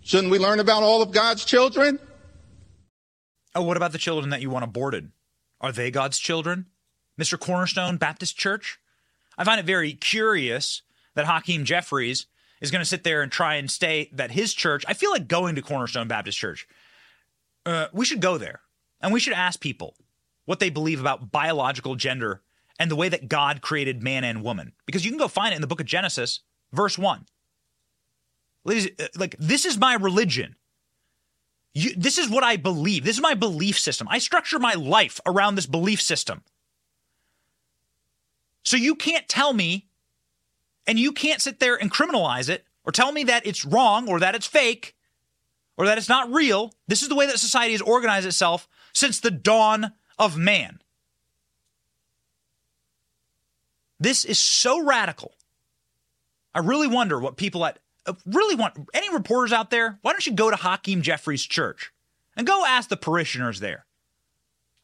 [0.00, 1.98] Shouldn't we learn about all of God's children?
[3.54, 5.10] Oh, what about the children that you want aborted?
[5.60, 6.66] Are they God's children?
[7.20, 7.38] Mr.
[7.38, 8.78] Cornerstone Baptist Church?
[9.36, 10.82] I find it very curious
[11.14, 12.26] that Hakeem Jeffries
[12.60, 15.26] is going to sit there and try and state that his church, I feel like
[15.26, 16.66] going to Cornerstone Baptist Church.
[17.66, 18.60] Uh, we should go there
[19.00, 19.94] and we should ask people
[20.48, 22.40] what they believe about biological gender
[22.78, 24.72] and the way that God created man and woman.
[24.86, 26.40] Because you can go find it in the book of Genesis,
[26.72, 27.26] verse 1.
[28.64, 30.56] Ladies, uh, like, this is my religion.
[31.74, 33.04] You, this is what I believe.
[33.04, 34.08] This is my belief system.
[34.10, 36.40] I structure my life around this belief system.
[38.64, 39.88] So you can't tell me
[40.86, 44.18] and you can't sit there and criminalize it or tell me that it's wrong or
[44.20, 44.96] that it's fake
[45.76, 46.72] or that it's not real.
[46.86, 50.80] This is the way that society has organized itself since the dawn of man.
[54.00, 55.34] This is so radical.
[56.54, 60.26] I really wonder what people at uh, really want any reporters out there, why don't
[60.26, 61.92] you go to Hakeem Jeffries church
[62.36, 63.84] and go ask the parishioners there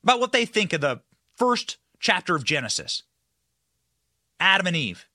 [0.02, 1.00] about what they think of the
[1.36, 3.02] first chapter of Genesis.
[4.38, 5.08] Adam and Eve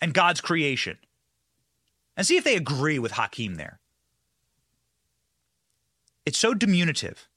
[0.00, 0.96] and God's creation.
[2.16, 3.80] And see if they agree with Hakeem there.
[6.24, 7.28] It's so diminutive.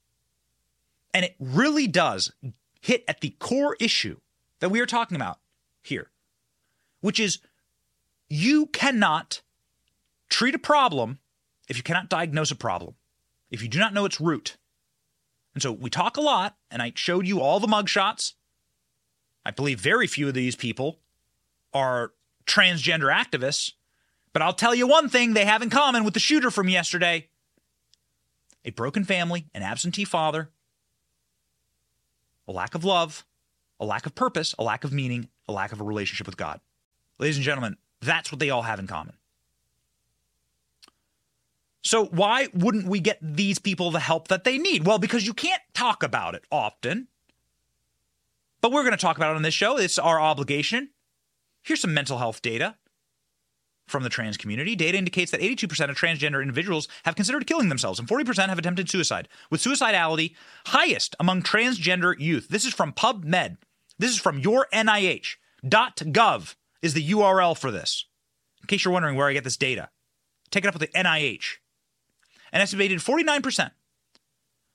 [1.14, 2.32] And it really does
[2.80, 4.18] hit at the core issue
[4.58, 5.38] that we are talking about
[5.80, 6.10] here,
[7.00, 7.38] which is
[8.28, 9.40] you cannot
[10.28, 11.20] treat a problem
[11.68, 12.94] if you cannot diagnose a problem,
[13.50, 14.56] if you do not know its root.
[15.54, 18.34] And so we talk a lot, and I showed you all the mugshots.
[19.46, 20.98] I believe very few of these people
[21.72, 22.12] are
[22.44, 23.72] transgender activists.
[24.32, 27.28] But I'll tell you one thing they have in common with the shooter from yesterday
[28.64, 30.50] a broken family, an absentee father,
[32.46, 33.24] a lack of love,
[33.80, 36.60] a lack of purpose, a lack of meaning, a lack of a relationship with God.
[37.18, 39.14] Ladies and gentlemen, that's what they all have in common.
[41.82, 44.86] So, why wouldn't we get these people the help that they need?
[44.86, 47.08] Well, because you can't talk about it often.
[48.62, 49.76] But we're going to talk about it on this show.
[49.76, 50.88] It's our obligation.
[51.62, 52.76] Here's some mental health data
[53.86, 54.74] from the trans community.
[54.74, 58.88] Data indicates that 82% of transgender individuals have considered killing themselves and 40% have attempted
[58.88, 60.34] suicide, with suicidality
[60.66, 62.48] highest among transgender youth.
[62.48, 63.58] This is from PubMed.
[63.98, 65.36] This is from your NIH.
[65.64, 68.06] .gov is the URL for this.
[68.62, 69.90] In case you're wondering where I get this data,
[70.50, 71.56] take it up with the NIH.
[72.52, 73.70] An estimated 49%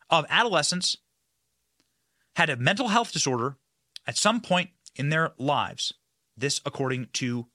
[0.09, 0.97] of adolescents
[2.35, 3.57] had a mental health disorder
[4.07, 5.93] at some point in their lives.
[6.37, 7.47] This, according to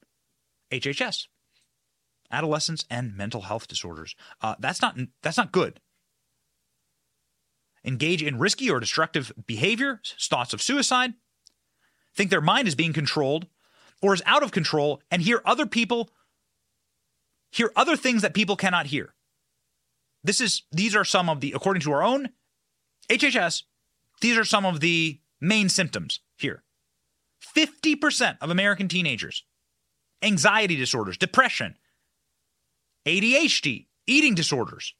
[0.70, 1.26] HHS,
[2.34, 4.14] adolescents and mental health disorders.
[4.42, 5.80] Uh, that's not that's not good.
[7.84, 11.14] Engage in risky or destructive behavior, thoughts of suicide,
[12.14, 13.46] think their mind is being controlled
[14.02, 16.10] or is out of control, and hear other people
[17.50, 19.14] hear other things that people cannot hear.
[20.22, 22.30] This is these are some of the according to our own
[23.08, 23.64] HHS,
[24.20, 26.62] these are some of the main symptoms here.
[27.56, 29.44] 50% of American teenagers,
[30.22, 31.76] anxiety disorders, depression,
[33.06, 34.94] ADHD, eating disorders.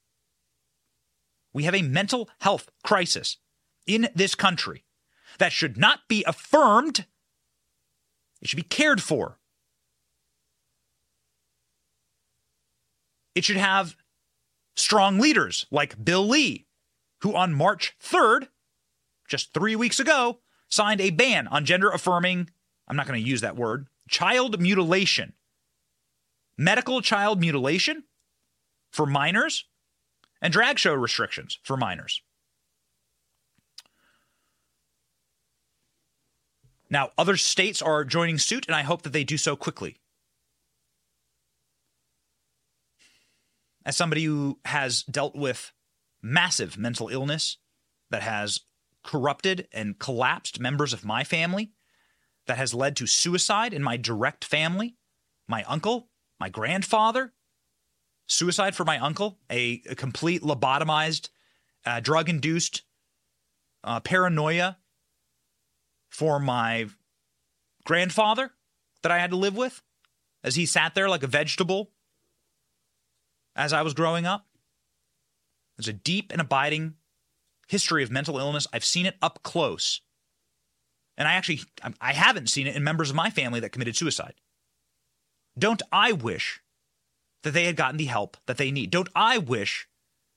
[1.53, 3.39] We have a mental health crisis
[3.87, 4.85] in this country
[5.39, 7.07] that should not be affirmed,
[8.41, 9.39] it should be cared for.
[13.35, 13.97] It should have
[14.77, 16.67] strong leaders like Bill Lee,
[17.23, 18.49] who on March 3rd,
[19.29, 22.51] just three weeks ago, signed a ban on gender affirming,
[22.87, 25.33] I'm not going to use that word, child mutilation.
[26.57, 28.05] Medical child mutilation
[28.91, 29.65] for minors
[30.41, 32.23] and drag show restrictions for minors.
[36.91, 39.97] Now, other states are joining suit, and I hope that they do so quickly.
[43.85, 45.73] As somebody who has dealt with
[46.23, 47.59] massive mental illness
[48.11, 48.61] that has
[49.03, 51.73] corrupted and collapsed members of my family,
[52.47, 54.95] that has led to suicide in my direct family,
[55.49, 56.11] my uncle,
[56.45, 57.33] my grandfather,
[58.27, 61.31] suicide for my uncle, a, a complete lobotomized,
[61.87, 62.83] uh, drug induced
[63.83, 64.77] uh, paranoia
[66.11, 66.85] for my
[67.87, 68.51] grandfather
[69.03, 69.81] that I had to live with
[70.43, 71.93] as he sat there like a vegetable
[73.57, 74.45] as I was growing up.
[75.79, 76.93] There's a deep and abiding
[77.69, 78.67] history of mental illness.
[78.71, 80.03] I've seen it up close.
[81.17, 81.63] And I actually
[82.03, 84.35] I haven't seen it in members of my family that committed suicide.
[85.59, 86.61] Don't I wish
[87.43, 88.91] that they had gotten the help that they need?
[88.91, 89.89] Don't I wish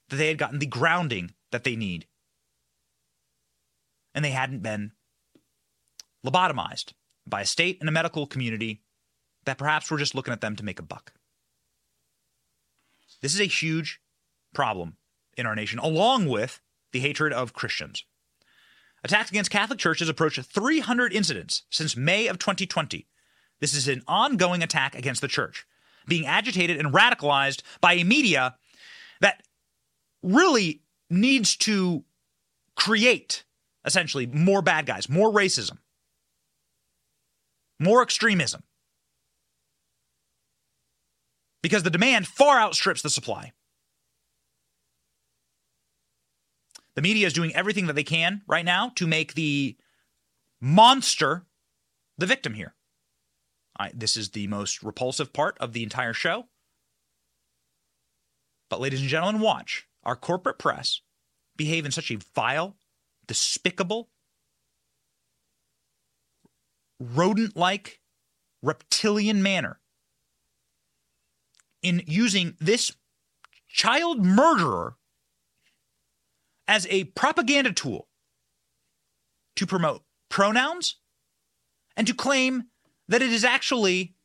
[0.10, 2.08] that they had gotten the grounding that they need?
[4.14, 4.92] And they hadn't been
[6.26, 6.94] lobotomized
[7.26, 8.82] by a state and a medical community
[9.46, 11.14] that perhaps were just looking at them to make a buck.
[13.22, 14.00] This is a huge
[14.54, 14.98] problem
[15.38, 16.62] in our nation, along with
[16.92, 18.04] the hatred of Christians.
[19.04, 23.08] Attacks against Catholic churches approach 300 incidents since May of 2020.
[23.60, 25.66] This is an ongoing attack against the church,
[26.08, 28.56] being agitated and radicalized by a media
[29.22, 29.44] that
[30.22, 32.04] really needs to
[32.76, 33.44] create
[33.86, 35.78] essentially more bad guys, more racism,
[37.80, 38.64] more extremism.
[41.64, 43.52] Because the demand far outstrips the supply.
[46.96, 49.76] The media is doing everything that they can right now to make the
[50.60, 51.46] monster
[52.18, 52.74] the victim here.
[53.80, 56.46] I, this is the most repulsive part of the entire show.
[58.70, 61.02] But, ladies and gentlemen, watch our corporate press
[61.56, 62.76] behave in such a vile,
[63.28, 64.10] despicable,
[67.00, 68.02] rodent like,
[68.62, 69.80] reptilian manner
[71.82, 72.92] in using this
[73.70, 74.96] child murderer
[76.68, 78.08] as a propaganda tool
[79.56, 80.98] to promote pronouns
[81.96, 82.66] and to claim
[83.08, 84.16] that it is actually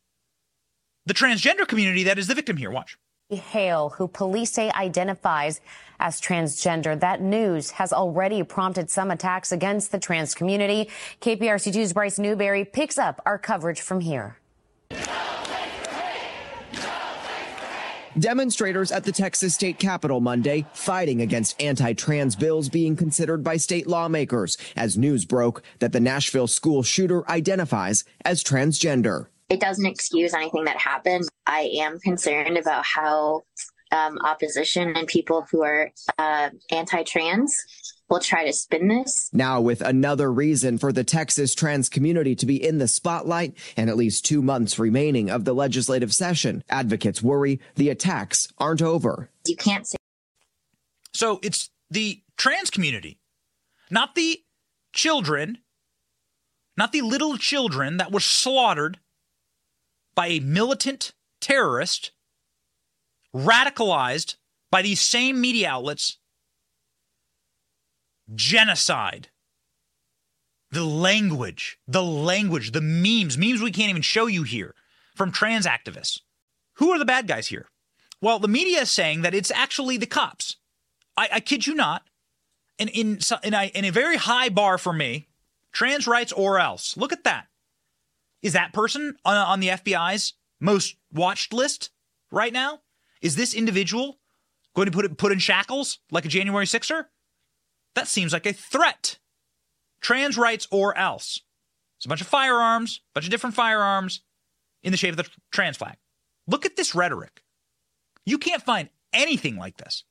[1.06, 2.70] the transgender community that is the victim here.
[2.70, 2.98] Watch.
[3.30, 5.60] Hale, who police say identifies
[5.98, 6.98] as transgender.
[6.98, 10.90] That news has already prompted some attacks against the trans community.
[11.20, 14.36] KPRC2's Bryce Newberry picks up our coverage from here.
[18.18, 23.86] Demonstrators at the Texas state capitol Monday fighting against anti-trans bills being considered by state
[23.86, 29.28] lawmakers as news broke that the Nashville school shooter identifies as transgender.
[29.48, 31.26] It doesn't excuse anything that happened.
[31.46, 33.42] I am concerned about how
[33.92, 37.56] um, opposition and people who are uh, anti-trans
[38.12, 39.30] will try to spin this.
[39.32, 43.88] Now, with another reason for the Texas trans community to be in the spotlight and
[43.88, 49.30] at least two months remaining of the legislative session, advocates worry the attacks aren't over.
[49.46, 49.96] You can't say.
[51.14, 53.18] So it's the trans community,
[53.90, 54.42] not the
[54.92, 55.58] children,
[56.76, 58.98] not the little children that were slaughtered
[60.14, 62.12] by a militant terrorist,
[63.34, 64.36] radicalized
[64.70, 66.18] by these same media outlets
[68.34, 69.28] genocide.
[70.70, 74.74] The language, the language, the memes, memes we can't even show you here
[75.14, 76.20] from trans activists.
[76.74, 77.66] Who are the bad guys here?
[78.20, 80.56] Well, the media is saying that it's actually the cops.
[81.16, 82.04] I, I kid you not.
[82.78, 85.28] And in, in, a, in a very high bar for me,
[85.72, 86.96] trans rights or else.
[86.96, 87.46] Look at that.
[88.40, 91.90] Is that person on, on the FBI's most watched list
[92.30, 92.80] right now?
[93.20, 94.18] Is this individual
[94.74, 97.06] going to put it, put in shackles like a January 6er?
[97.94, 99.18] That seems like a threat.
[100.00, 101.40] Trans rights or else.
[101.98, 104.22] It's a bunch of firearms, a bunch of different firearms
[104.82, 105.96] in the shape of the trans flag.
[106.46, 107.42] Look at this rhetoric.
[108.26, 110.04] You can't find anything like this.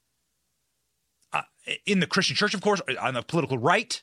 [1.34, 1.41] Uh,
[1.86, 4.01] in the Christian church, of course, on the political right,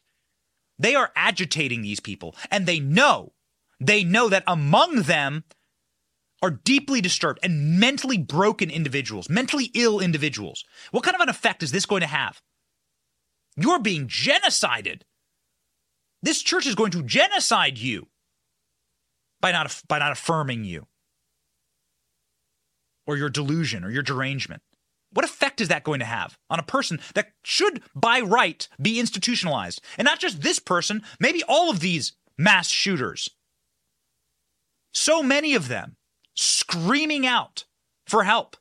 [0.79, 3.33] they are agitating these people, and they know,
[3.81, 5.45] they know that among them
[6.41, 10.65] are deeply disturbed and mentally broken individuals, mentally ill individuals.
[10.91, 12.41] What kind of an effect is this going to have?
[13.61, 15.03] You're being genocided.
[16.23, 18.09] This church is going to genocide you
[19.41, 20.87] by not, by not affirming you
[23.07, 24.63] or your delusion or your derangement.
[25.13, 29.01] What effect is that going to have on a person that should, by right, be
[29.01, 29.81] institutionalized?
[29.97, 33.31] And not just this person, maybe all of these mass shooters.
[34.93, 35.97] So many of them
[36.35, 37.65] screaming out
[38.07, 38.57] for help,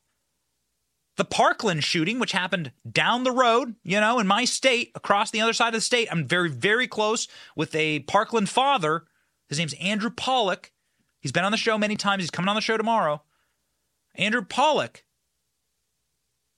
[1.17, 5.41] The Parkland shooting, which happened down the road, you know, in my state, across the
[5.41, 6.07] other side of the state.
[6.11, 9.05] I'm very, very close with a Parkland father.
[9.49, 10.71] His name's Andrew Pollock.
[11.19, 12.23] He's been on the show many times.
[12.23, 13.23] He's coming on the show tomorrow.
[14.15, 15.03] Andrew Pollock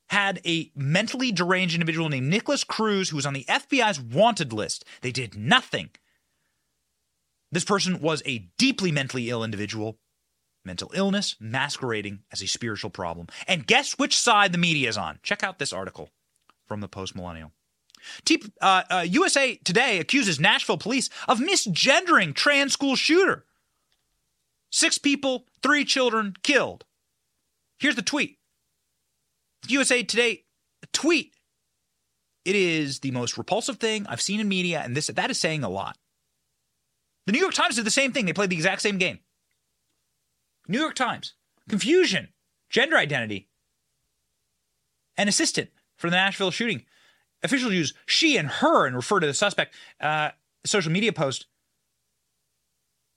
[0.10, 4.84] had a mentally deranged individual named Nikolas Cruz who was on the FBI's wanted list.
[5.02, 5.92] They did nothing.
[7.52, 9.98] This person was a deeply mentally ill individual,
[10.66, 13.28] mental illness masquerading as a spiritual problem.
[13.48, 15.20] And guess which side the media is on?
[15.24, 16.10] Check out this article
[16.68, 17.52] from the Post Millennial.
[18.26, 23.46] T- uh, uh, USA Today accuses Nashville police of misgendering trans school shooter.
[24.72, 26.86] Six people, three children killed.
[27.80, 28.38] Here's the tweet.
[29.68, 30.46] USA Today
[30.94, 31.34] tweet.
[32.46, 35.64] It is the most repulsive thing I've seen in media, and this that is saying
[35.64, 35.98] a lot.
[37.26, 38.26] The New York Times did the same thing.
[38.26, 39.20] They played the exact same game.
[40.70, 41.34] New York Times.
[41.68, 42.30] Confusion,
[42.70, 43.50] gender identity,
[45.18, 46.86] an assistant for the Nashville shooting.
[47.44, 49.76] Officials use she and her and refer to the suspect.
[50.00, 50.30] Uh,
[50.66, 51.48] social media post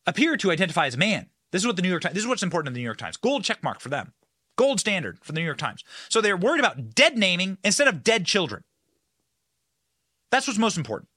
[0.06, 1.28] appear to identify as a man.
[1.50, 2.14] This is what the New York Times.
[2.14, 3.16] This is what's important in the New York Times.
[3.16, 4.12] Gold check mark for them.
[4.56, 5.84] Gold standard for the New York Times.
[6.08, 8.64] So they're worried about dead naming instead of dead children.
[10.30, 11.08] That's what's most important.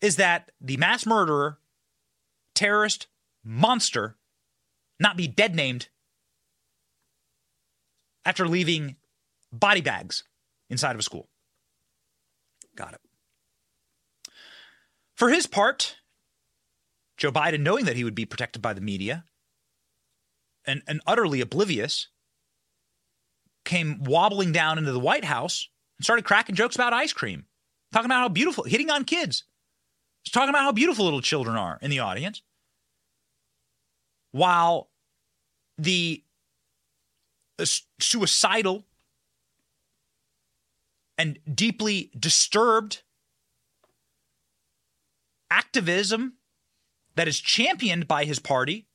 [0.00, 1.58] Is that the mass murderer,
[2.54, 3.06] terrorist,
[3.44, 4.17] monster
[4.98, 5.88] not be dead named
[8.24, 8.96] after leaving
[9.52, 10.24] body bags
[10.68, 11.28] inside of a school.
[12.76, 13.00] Got it.
[15.14, 15.96] For his part,
[17.16, 19.24] Joe Biden, knowing that he would be protected by the media
[20.66, 22.08] and, and utterly oblivious,
[23.64, 25.68] came wobbling down into the White House
[25.98, 27.46] and started cracking jokes about ice cream,
[27.92, 29.44] talking about how beautiful, hitting on kids.
[30.22, 32.42] He's talking about how beautiful little children are in the audience.
[34.38, 34.88] While
[35.78, 36.22] the
[37.98, 38.84] suicidal
[41.18, 43.02] and deeply disturbed
[45.50, 46.34] activism
[47.16, 48.86] that is championed by his party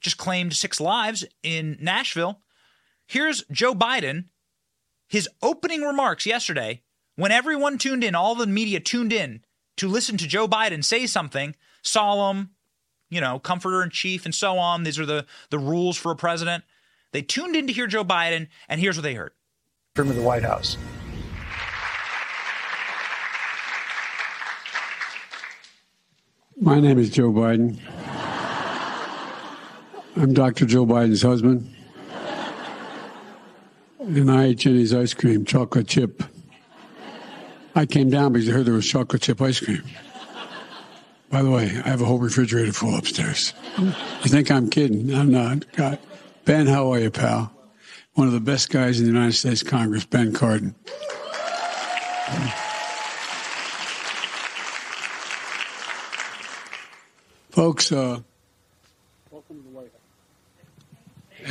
[0.00, 2.40] just claimed six lives in Nashville.
[3.04, 4.26] Here's Joe Biden,
[5.08, 6.82] his opening remarks yesterday
[7.16, 9.44] when everyone tuned in, all the media tuned in
[9.78, 12.50] to listen to Joe Biden say something solemn,
[13.12, 14.84] you know, comforter in chief and so on.
[14.84, 16.64] These are the, the rules for a president.
[17.12, 19.32] They tuned in to hear Joe Biden, and here's what they heard.
[19.94, 20.78] From the White House.
[26.58, 27.78] My name is Joe Biden.
[30.16, 30.64] I'm Dr.
[30.64, 31.74] Joe Biden's husband.
[33.98, 36.22] And I ate Jenny's ice cream, chocolate chip.
[37.74, 39.82] I came down because I heard there was chocolate chip ice cream.
[41.32, 43.54] By the way, I have a whole refrigerator full upstairs.
[43.78, 43.92] You
[44.26, 45.14] think I'm kidding?
[45.14, 45.64] I'm not.
[45.72, 45.98] God.
[46.44, 47.50] Ben, how are you, pal?
[48.12, 50.74] One of the best guys in the United States Congress, Ben Cardin.
[57.48, 58.20] Folks, uh,
[59.30, 59.90] welcome to.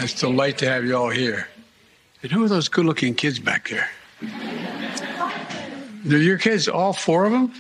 [0.04, 1.48] It's a delight to have you all here.
[2.22, 3.90] And who are those good looking kids back there?
[6.04, 7.52] They're your kids, all four of them?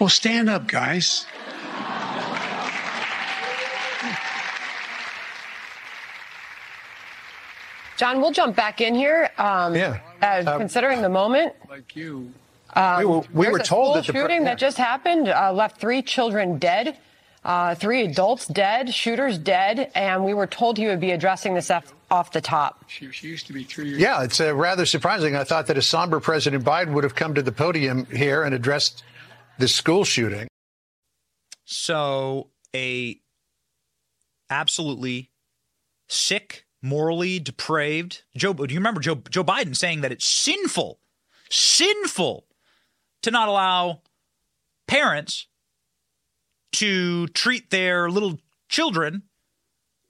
[0.00, 1.24] Well, stand up, guys.
[8.02, 9.30] John, we'll jump back in here.
[9.38, 10.00] Um, yeah.
[10.20, 11.54] Uh, considering the moment.
[11.70, 12.32] Like you.
[12.74, 14.48] Um, We were- we were a told that the shooting yeah.
[14.48, 16.98] that just happened uh, left three children dead,
[17.44, 21.70] uh, three adults dead, shooters dead, and we were told he would be addressing this
[21.70, 22.84] off, off the top.
[22.88, 25.36] She, she used to be three years Yeah, it's uh, rather surprising.
[25.36, 28.52] I thought that a somber President Biden would have come to the podium here and
[28.52, 29.04] addressed
[29.58, 30.48] the school shooting.
[31.66, 33.20] So a
[34.50, 35.30] absolutely
[36.08, 38.52] sick, morally depraved Joe.
[38.52, 40.98] Do you remember Joe Joe Biden saying that it's sinful,
[41.48, 42.46] sinful
[43.22, 44.02] to not allow
[44.86, 45.46] parents
[46.72, 49.22] to treat their little children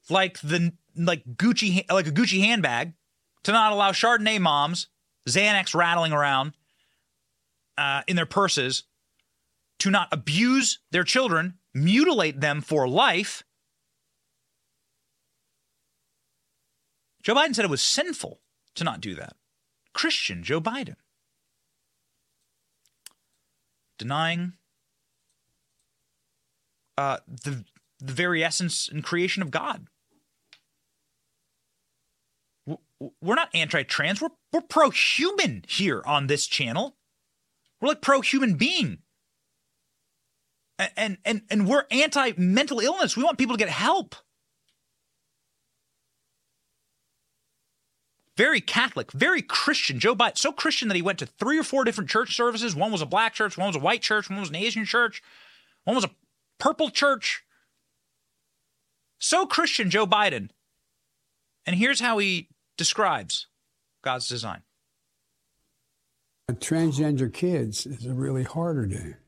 [0.08, 2.94] like the like Gucci like a Gucci handbag,
[3.44, 4.88] to not allow Chardonnay moms
[5.28, 6.52] Xanax rattling around
[7.78, 8.84] uh, in their purses,
[9.78, 13.44] to not abuse their children, mutilate them for life.
[17.22, 18.40] Joe Biden said it was sinful
[18.74, 19.36] to not do that.
[19.92, 20.96] Christian Joe Biden.
[23.98, 24.54] Denying
[26.98, 27.64] uh, the,
[28.00, 29.86] the very essence and creation of God.
[33.20, 36.96] We're not anti trans, we're, we're pro human here on this channel.
[37.80, 38.98] We're like pro human being.
[40.96, 43.16] And, and, and we're anti mental illness.
[43.16, 44.16] We want people to get help.
[48.42, 50.00] Very Catholic, very Christian.
[50.00, 52.74] Joe Biden, so Christian that he went to three or four different church services.
[52.74, 55.22] One was a black church, one was a white church, one was an Asian church,
[55.84, 56.10] one was a
[56.58, 57.44] purple church.
[59.20, 60.50] So Christian, Joe Biden.
[61.66, 63.46] And here's how he describes
[64.02, 64.62] God's design.
[66.50, 69.20] Transgender kids is a really harder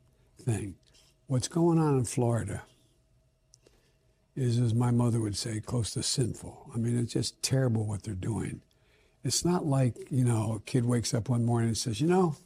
[0.42, 0.74] thing.
[1.28, 2.64] What's going on in Florida
[4.34, 6.72] is, as my mother would say, close to sinful.
[6.74, 8.60] I mean, it's just terrible what they're doing.
[9.24, 12.36] It's not like, you know, a kid wakes up one morning and says, you know,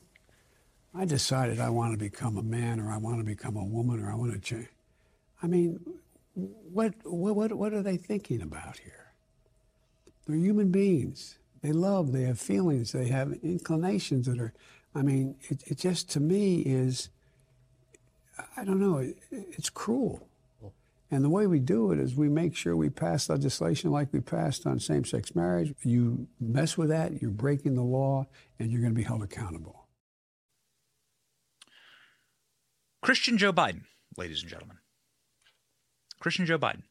[0.94, 4.00] I decided I want to become a man or I want to become a woman
[4.00, 4.68] or I want to change.
[5.42, 5.80] I mean,
[6.34, 9.12] what, what, what, are they thinking about here?
[10.26, 11.38] They're human beings.
[11.62, 14.52] They love, they have feelings, they have inclinations that are,
[14.94, 17.08] I mean, it, it just to me is,
[18.56, 20.27] I don't know, it, it's cruel.
[21.10, 24.20] And the way we do it is we make sure we pass legislation like we
[24.20, 25.72] passed on same sex marriage.
[25.82, 28.26] You mess with that, you're breaking the law,
[28.58, 29.86] and you're going to be held accountable.
[33.00, 33.82] Christian Joe Biden,
[34.18, 34.78] ladies and gentlemen.
[36.20, 36.82] Christian Joe Biden,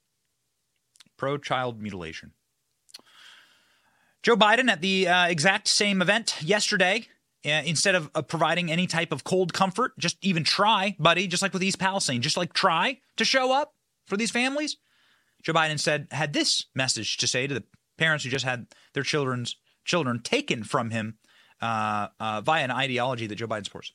[1.17, 2.31] pro child mutilation.
[4.23, 7.07] Joe Biden at the uh, exact same event yesterday,
[7.45, 11.43] uh, instead of uh, providing any type of cold comfort, just even try, buddy, just
[11.43, 13.75] like with East Palestine, just like try to show up
[14.07, 14.77] for these families.
[15.43, 17.63] Joe Biden said had this message to say to the
[17.97, 19.55] parents who just had their children's
[19.85, 21.17] children taken from him
[21.61, 23.91] uh, uh, via an ideology that Joe Biden supports.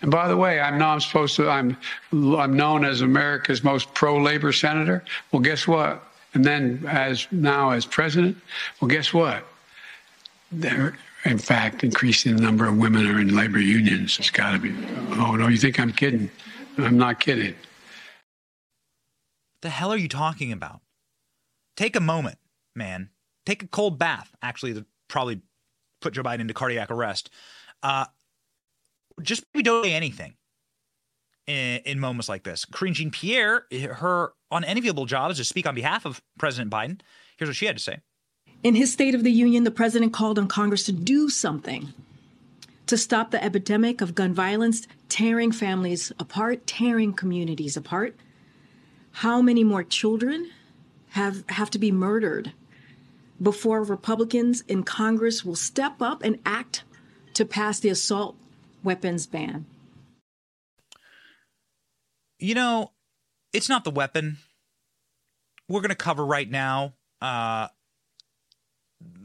[0.00, 1.50] And by the way, I know I'm supposed to.
[1.50, 1.76] I'm
[2.12, 5.04] I'm known as America's most pro-labor senator.
[5.32, 6.02] Well, guess what?
[6.34, 8.36] And then as now as president,
[8.80, 9.44] well, guess what?
[10.50, 14.18] They're in fact increasing the number of women are in labor unions.
[14.18, 14.74] It's got to be.
[15.12, 16.30] Oh no, you think I'm kidding?
[16.78, 17.54] I'm not kidding.
[19.62, 20.80] The hell are you talking about?
[21.76, 22.38] Take a moment,
[22.74, 23.10] man.
[23.44, 24.34] Take a cold bath.
[24.42, 25.40] Actually, that probably
[26.00, 27.30] put Joe Biden into cardiac arrest.
[27.82, 28.06] Uh,
[29.22, 30.34] just maybe don't say anything
[31.46, 32.64] in, in moments like this.
[32.64, 37.00] Karine Jean Pierre, her unenviable job is to speak on behalf of President Biden.
[37.36, 37.98] Here's what she had to say.
[38.62, 41.92] In his State of the Union, the president called on Congress to do something
[42.86, 48.16] to stop the epidemic of gun violence, tearing families apart, tearing communities apart.
[49.20, 50.50] How many more children
[51.12, 52.52] have, have to be murdered
[53.40, 56.84] before Republicans in Congress will step up and act
[57.32, 58.36] to pass the assault
[58.82, 59.64] weapons ban?
[62.38, 62.92] You know,
[63.54, 64.36] it's not the weapon.
[65.66, 66.92] We're going to cover right now
[67.22, 67.68] uh,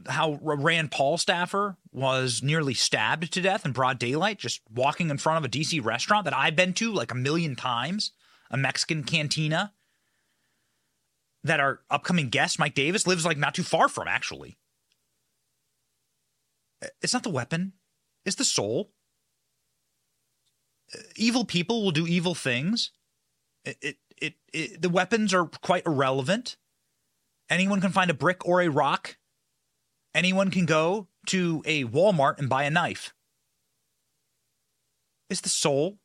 [0.07, 5.17] how Rand Paul staffer was nearly stabbed to death in broad daylight, just walking in
[5.17, 8.13] front of a DC restaurant that I've been to like a million times,
[8.49, 9.73] a Mexican cantina
[11.43, 14.57] that our upcoming guest, Mike Davis, lives like not too far from, actually.
[17.01, 17.73] It's not the weapon,
[18.25, 18.91] it's the soul.
[21.15, 22.91] Evil people will do evil things.
[23.63, 26.57] It, it, it, it, the weapons are quite irrelevant.
[27.49, 29.17] Anyone can find a brick or a rock.
[30.13, 33.13] Anyone can go to a Walmart and buy a knife.
[35.29, 35.97] It's the soul.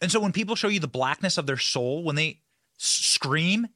[0.00, 2.40] And so when people show you the blackness of their soul, when they
[2.76, 3.68] scream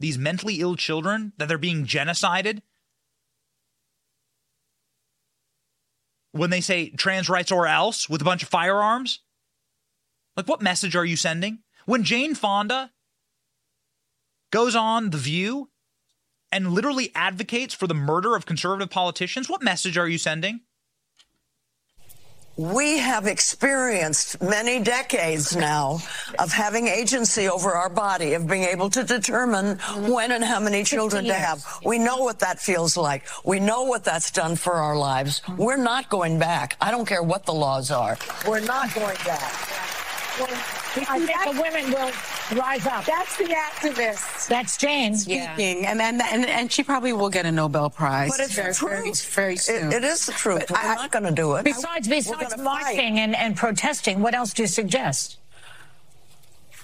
[0.00, 2.62] these mentally ill children that they're being genocided,
[6.32, 9.20] when they say trans rights or else with a bunch of firearms,
[10.36, 11.60] like what message are you sending?
[11.86, 12.90] When Jane Fonda
[14.50, 15.70] goes on The View
[16.50, 20.60] and literally advocates for the murder of conservative politicians, what message are you sending?
[22.56, 25.98] We have experienced many decades now
[26.38, 29.78] of having agency over our body, of being able to determine
[30.08, 31.64] when and how many children to have.
[31.84, 33.26] We know what that feels like.
[33.44, 35.42] We know what that's done for our lives.
[35.56, 36.76] We're not going back.
[36.80, 38.16] I don't care what the laws are.
[38.46, 39.93] We're not going back.
[40.36, 43.04] I think the women will rise up.
[43.04, 44.48] That's the activist.
[44.48, 45.90] That's Jane speaking, yeah.
[45.90, 48.30] and, and and and she probably will get a Nobel Prize.
[48.30, 48.88] But it's very, true.
[48.88, 49.92] Very, very soon.
[49.92, 50.66] It, it is the truth.
[50.68, 51.64] But We're not going to do it.
[51.64, 55.38] Besides, besides marching and, and protesting, what else do you suggest?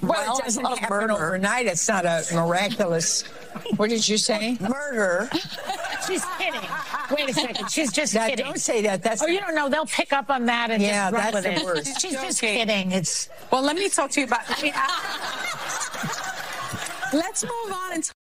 [0.02, 1.12] Well, well it doesn't happen murder.
[1.12, 1.66] overnight.
[1.66, 3.24] It's not a miraculous.
[3.76, 4.56] What did you say?
[4.60, 5.28] Murder.
[6.06, 6.60] She's kidding.
[7.10, 7.68] Wait a second.
[7.68, 8.44] She's just now, kidding.
[8.44, 9.02] Don't say that.
[9.02, 9.68] That's oh, you don't know.
[9.68, 11.64] They'll pick up on that and yeah, just run that's with the it.
[11.64, 12.00] worst.
[12.00, 12.92] She's just kidding.
[12.92, 13.62] It's well.
[13.62, 14.42] Let me talk to you about.
[14.46, 14.72] I mean,
[17.12, 18.04] let's move on and.
[18.04, 18.14] Talk.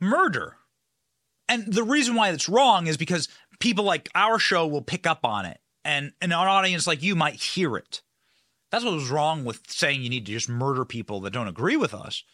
[0.00, 0.56] Murder,
[1.48, 5.24] and the reason why it's wrong is because people like our show will pick up
[5.24, 8.02] on it, and, and an audience like you might hear it.
[8.74, 11.76] That's what was wrong with saying you need to just murder people that don't agree
[11.76, 12.24] with us.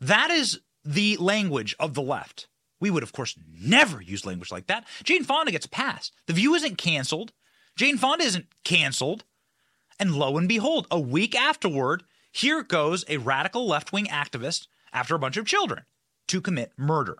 [0.00, 2.48] That is the language of the left.
[2.80, 4.86] We would, of course, never use language like that.
[5.02, 6.14] Jane Fonda gets passed.
[6.24, 7.34] The View isn't canceled.
[7.76, 9.24] Jane Fonda isn't canceled.
[10.00, 15.14] And lo and behold, a week afterward, here goes a radical left wing activist after
[15.14, 15.82] a bunch of children
[16.28, 17.18] to commit murder.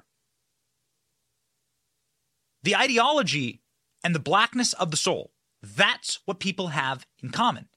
[2.63, 3.61] The ideology
[4.03, 7.69] and the blackness of the soul, that's what people have in common.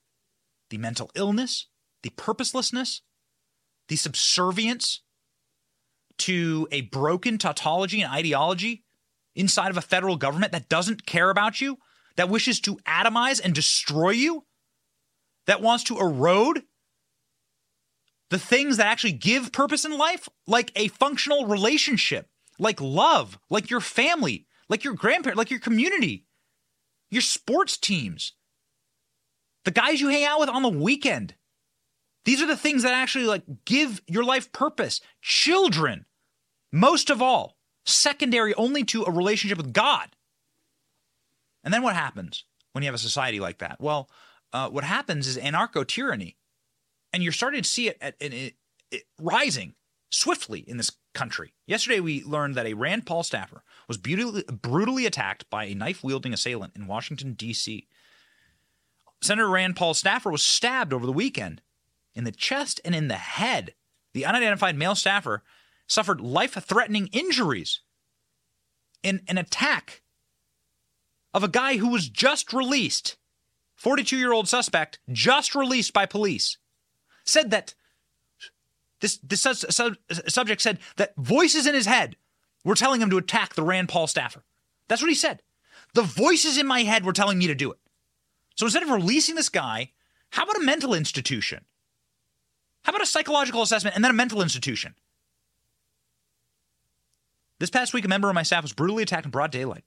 [0.70, 1.68] The mental illness,
[2.04, 3.02] the purposelessness,
[3.88, 5.02] the subservience
[6.20, 8.84] to a broken tautology and ideology
[9.36, 11.78] inside of a federal government that doesn't care about you,
[12.16, 14.46] that wishes to atomize and destroy you,
[15.46, 16.64] that wants to erode
[18.30, 22.28] the things that actually give purpose in life, like a functional relationship,
[22.60, 26.26] like love, like your family, like your grandparent, like your community,
[27.10, 28.34] your sports teams,
[29.68, 31.36] the guys you hang out with on the weekend.
[32.24, 35.02] These are the things that actually like give your life purpose.
[35.22, 36.06] Children,
[36.72, 40.16] most of all, secondary only to a relationship with God.
[41.66, 43.82] And then what happens when you have a society like that?
[43.82, 44.10] Well,
[44.54, 46.38] uh, what happens is anarcho tyranny,
[47.12, 48.56] and you're starting to see it, at, it,
[48.90, 49.76] it rising
[50.10, 51.56] swiftly in this country.
[51.66, 56.06] Yesterday, we learned that a Rand Paul staffer was brutally, brutally attacked by a knife
[56.06, 57.86] wielding assailant in Washington, D.C.
[59.22, 61.62] Senator Rand Paul's staffer was stabbed over the weekend
[62.14, 63.74] in the chest and in the head.
[64.14, 65.44] The unidentified male staffer
[65.88, 67.82] suffered life threatening injuries
[69.04, 70.02] in an attack
[71.34, 73.18] of a guy who was just released
[73.76, 76.58] 42 year old suspect, just released by police,
[77.24, 77.76] said that
[79.00, 79.96] this, this su- su-
[80.28, 82.16] subject said that voices in his head
[82.66, 84.44] were telling him to attack the Rand Paul staffer.
[84.88, 85.42] That's what he said.
[85.94, 87.80] The voices in my head were telling me to do it.
[88.58, 89.92] So instead of releasing this guy,
[90.32, 91.64] how about a mental institution?
[92.84, 94.96] How about a psychological assessment and then a mental institution?
[97.60, 99.84] This past week, a member of my staff was brutally attacked in broad daylight.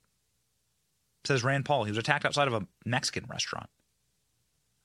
[1.25, 1.85] Says Rand Paul.
[1.85, 3.69] He was attacked outside of a Mexican restaurant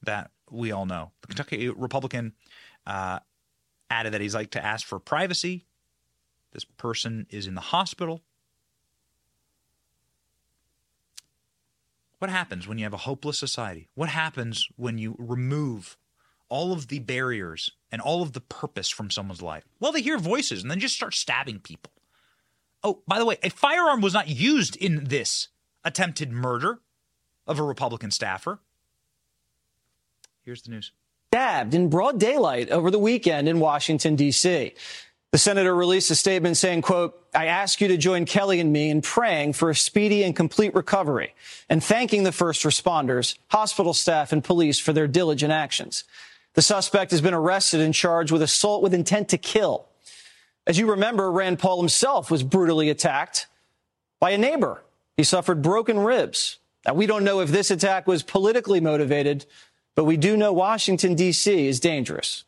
[0.03, 1.11] that we all know.
[1.21, 2.33] The Kentucky Republican
[2.85, 3.19] uh,
[3.89, 5.65] added that he's like to ask for privacy.
[6.51, 8.21] This person is in the hospital.
[12.19, 13.89] What happens when you have a hopeless society?
[13.95, 15.97] What happens when you remove
[16.49, 19.65] all of the barriers and all of the purpose from someone's life?
[19.79, 21.91] Well, they hear voices and then just start stabbing people.
[22.83, 25.49] Oh, by the way, a firearm was not used in this
[25.83, 26.79] attempted murder
[27.47, 28.59] of a Republican staffer.
[30.43, 30.91] Here's the news.
[31.31, 34.73] Stabbed in broad daylight over the weekend in Washington, D.C.
[35.35, 38.89] The senator released a statement saying, quote, I ask you to join Kelly and me
[38.89, 41.35] in praying for a speedy and complete recovery
[41.67, 46.05] and thanking the first responders, hospital staff, and police for their diligent actions.
[46.53, 49.89] The suspect has been arrested and charged with assault with intent to kill.
[50.65, 53.47] As you remember, Rand Paul himself was brutally attacked
[54.21, 54.85] by a neighbor.
[55.17, 56.59] He suffered broken ribs.
[56.87, 59.45] Now, we don't know if this attack was politically motivated
[59.95, 61.67] but we do know Washington, D.C.
[61.67, 62.43] is dangerous.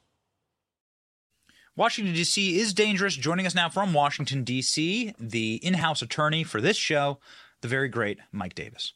[1.78, 2.60] Washington, D.C.
[2.60, 3.16] is dangerous.
[3.16, 7.20] Joining us now from Washington, D.C., the in house attorney for this show,
[7.62, 8.94] the very great Mike Davis.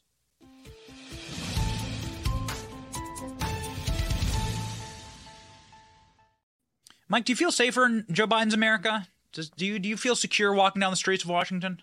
[7.08, 9.06] Mike, do you feel safer in Joe Biden's America?
[9.32, 11.80] Does, do you do you feel secure walking down the streets of Washington?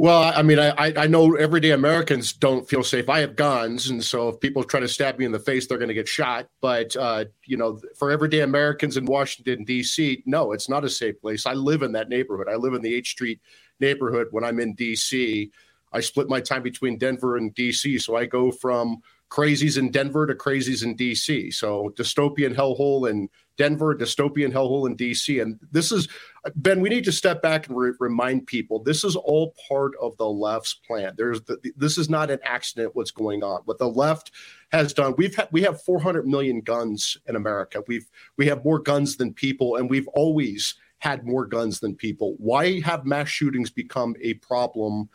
[0.00, 3.10] Well, I mean, I I know everyday Americans don't feel safe.
[3.10, 5.76] I have guns, and so if people try to stab me in the face, they're
[5.76, 6.46] going to get shot.
[6.62, 11.20] But uh, you know, for everyday Americans in Washington D.C., no, it's not a safe
[11.20, 11.44] place.
[11.44, 12.48] I live in that neighborhood.
[12.48, 13.42] I live in the H Street
[13.78, 14.28] neighborhood.
[14.30, 15.50] When I'm in D.C.,
[15.92, 20.26] I split my time between Denver and D.C., so I go from crazies in Denver
[20.26, 21.54] to crazies in DC.
[21.54, 25.40] So dystopian hellhole in Denver, dystopian hellhole in DC.
[25.40, 26.08] And this is,
[26.56, 30.16] Ben, we need to step back and re- remind people this is all part of
[30.16, 31.14] the left's plan.
[31.16, 33.60] There's the, this is not an accident what's going on.
[33.66, 34.32] What the left
[34.72, 37.82] has done, we've had, we have 400 million guns in America.
[37.86, 42.34] We've we have more guns than people, and we've always had more guns than people.
[42.38, 45.08] Why have mass shootings become a problem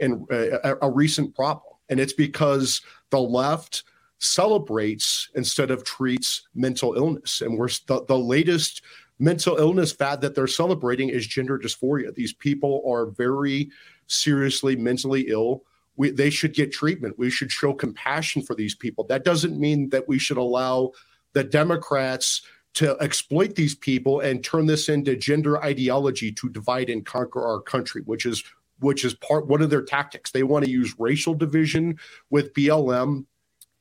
[0.00, 1.69] and uh, a, a recent problem?
[1.90, 2.80] And it's because
[3.10, 3.84] the left
[4.18, 7.42] celebrates instead of treats mental illness.
[7.42, 8.82] And we're the, the latest
[9.18, 12.14] mental illness fad that they're celebrating is gender dysphoria.
[12.14, 13.70] These people are very
[14.06, 15.64] seriously mentally ill.
[15.96, 17.18] We, they should get treatment.
[17.18, 19.04] We should show compassion for these people.
[19.04, 20.92] That doesn't mean that we should allow
[21.34, 27.04] the Democrats to exploit these people and turn this into gender ideology to divide and
[27.04, 28.44] conquer our country, which is
[28.80, 30.30] which is part one of their tactics.
[30.30, 31.98] They want to use racial division
[32.30, 33.24] with BLM.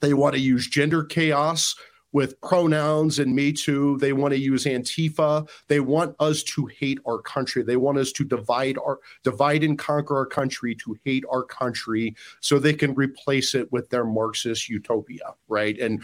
[0.02, 1.76] They want to use gender chaos
[2.12, 3.98] with pronouns and Me Too.
[3.98, 5.48] They want to use Antifa.
[5.68, 7.64] They want us to hate our country.
[7.64, 12.16] They want us to divide our divide and conquer our country, to hate our country,
[12.40, 15.78] so they can replace it with their Marxist utopia, right?
[15.78, 16.04] And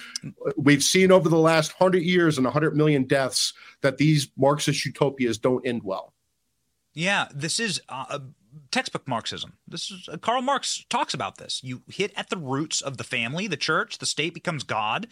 [0.57, 5.37] we've seen over the last hundred years and hundred million deaths that these Marxist utopias
[5.37, 6.13] don't end well.
[6.93, 8.19] Yeah, this is uh,
[8.71, 9.53] textbook Marxism.
[9.67, 11.61] This is uh, Karl Marx talks about this.
[11.63, 15.07] You hit at the roots of the family, the church, the state becomes God,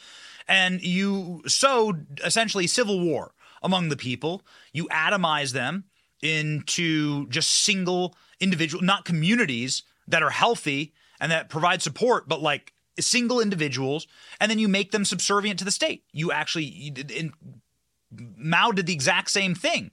[0.47, 4.43] and you sow essentially civil war among the people.
[4.71, 5.85] You atomize them
[6.21, 12.73] into just single individual, not communities that are healthy and that provide support, but like
[12.99, 14.07] single individuals,
[14.39, 16.03] and then you make them subservient to the state.
[16.11, 17.33] You actually, in,
[18.37, 19.91] Mao did the exact same thing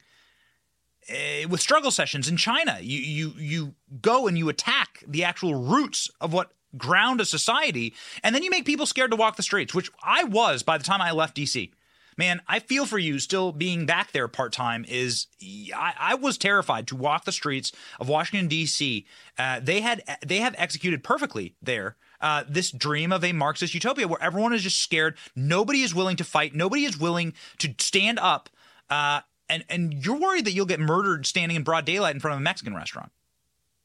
[1.48, 2.78] with struggle sessions in China.
[2.80, 7.94] You you you go and you attack the actual roots of what ground a society,
[8.22, 10.84] and then you make people scared to walk the streets, which I was by the
[10.84, 11.70] time I left DC.
[12.16, 14.84] Man, I feel for you still being back there part time.
[14.88, 15.26] Is
[15.74, 19.06] I, I, was terrified to walk the streets of Washington D.C.
[19.38, 24.06] Uh, they had they have executed perfectly there uh, this dream of a Marxist utopia
[24.06, 25.16] where everyone is just scared.
[25.34, 26.54] Nobody is willing to fight.
[26.54, 28.50] Nobody is willing to stand up.
[28.90, 29.20] Uh,
[29.50, 32.40] and and you're worried that you'll get murdered standing in broad daylight in front of
[32.40, 33.12] a Mexican restaurant.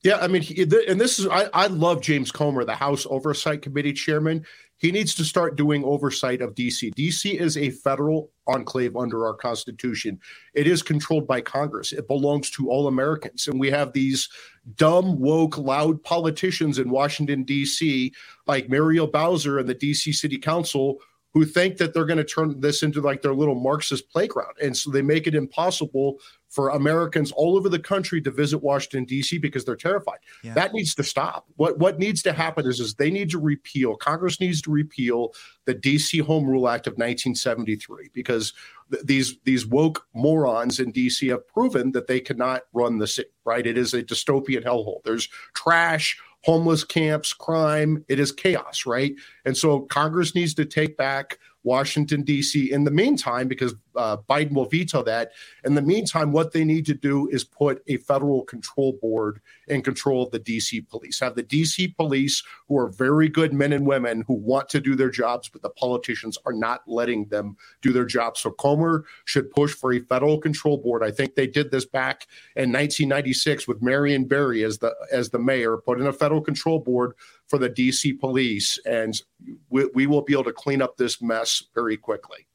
[0.03, 3.63] Yeah, I mean, he, and this is I, I love James Comer, the House Oversight
[3.63, 4.45] Committee chairman.
[4.77, 6.93] He needs to start doing oversight of DC.
[6.93, 10.19] DC is a federal enclave under our Constitution.
[10.53, 11.91] It is controlled by Congress.
[11.91, 14.29] It belongs to all Americans, and we have these
[14.75, 18.13] dumb, woke, loud politicians in Washington D.C.
[18.45, 20.11] like Muriel Bowser and the D.C.
[20.11, 20.99] City Council
[21.35, 24.53] who think that they're going to turn this into like their little Marxist playground.
[24.63, 29.03] And so they make it impossible for Americans all over the country to visit Washington
[29.03, 29.37] D.C.
[29.39, 30.19] because they're terrified.
[30.43, 30.53] Yeah.
[30.53, 31.45] That needs to stop.
[31.57, 33.97] What what needs to happen is is they need to repeal.
[33.97, 35.33] Congress needs to repeal
[35.65, 36.19] the D.C.
[36.19, 38.53] Home Rule Act of 1973 because
[38.89, 41.27] th- these these woke morons in D.C.
[41.27, 43.29] have proven that they cannot run the city.
[43.43, 43.67] Right?
[43.67, 45.03] It is a dystopian hellhole.
[45.03, 48.05] There's trash homeless camps, crime.
[48.07, 49.15] It is chaos, right?
[49.45, 52.71] And so Congress needs to take back Washington, D.C.
[52.71, 55.31] in the meantime, because uh, Biden will veto that.
[55.65, 59.81] In the meantime, what they need to do is put a federal control board in
[59.81, 60.81] control of the D.C.
[60.81, 61.19] police.
[61.19, 61.89] Have the D.C.
[61.89, 65.63] police, who are very good men and women who want to do their jobs, but
[65.63, 68.41] the politicians are not letting them do their jobs.
[68.41, 71.03] So Comer should push for a federal control board.
[71.03, 75.39] I think they did this back in 1996 with Marion Barry as the as the
[75.39, 77.13] mayor, put in a federal control board
[77.47, 79.21] for the DC police, and
[79.69, 82.47] we, we will be able to clean up this mess very quickly.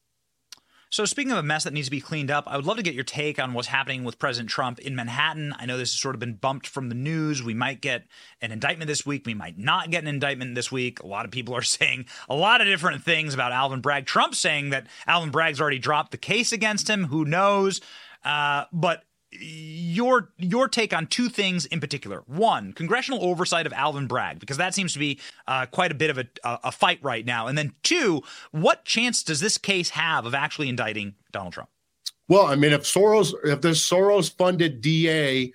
[0.93, 2.83] So, speaking of a mess that needs to be cleaned up, I would love to
[2.83, 5.55] get your take on what's happening with President Trump in Manhattan.
[5.57, 7.45] I know this has sort of been bumped from the news.
[7.45, 8.07] We might get
[8.43, 9.25] an indictment this week.
[9.25, 11.01] We might not get an indictment this week.
[11.01, 14.07] A lot of people are saying a lot of different things about Alvin Bragg.
[14.07, 17.05] Trump saying that Alvin Bragg's already dropped the case against him.
[17.05, 17.81] Who knows?
[18.25, 22.23] Uh, but your your take on two things in particular.
[22.27, 26.11] One, congressional oversight of Alvin Bragg, because that seems to be uh, quite a bit
[26.11, 27.47] of a, a fight right now.
[27.47, 31.71] And then two, what chance does this case have of actually indicting Donald Trump?
[32.29, 35.53] Well, I mean, if Soros, if this Soros-funded DA,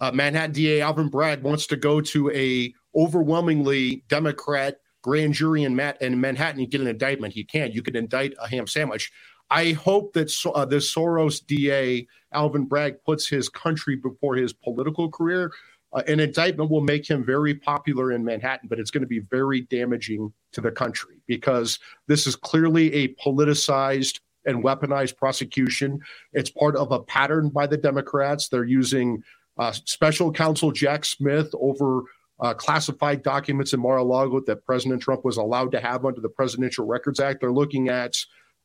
[0.00, 5.76] uh, Manhattan DA Alvin Bragg wants to go to a overwhelmingly Democrat grand jury in,
[5.76, 7.72] Matt, in Manhattan and get an indictment, he can.
[7.72, 9.12] You can indict a ham sandwich.
[9.50, 15.10] I hope that uh, this Soros DA, Alvin Bragg, puts his country before his political
[15.10, 15.52] career.
[15.92, 19.20] Uh, an indictment will make him very popular in Manhattan, but it's going to be
[19.20, 21.78] very damaging to the country because
[22.08, 26.00] this is clearly a politicized and weaponized prosecution.
[26.32, 28.48] It's part of a pattern by the Democrats.
[28.48, 29.22] They're using
[29.56, 32.02] uh, special counsel Jack Smith over
[32.40, 36.84] uh, classified documents in Mar-a-Lago that President Trump was allowed to have under the Presidential
[36.84, 37.40] Records Act.
[37.40, 38.16] They're looking at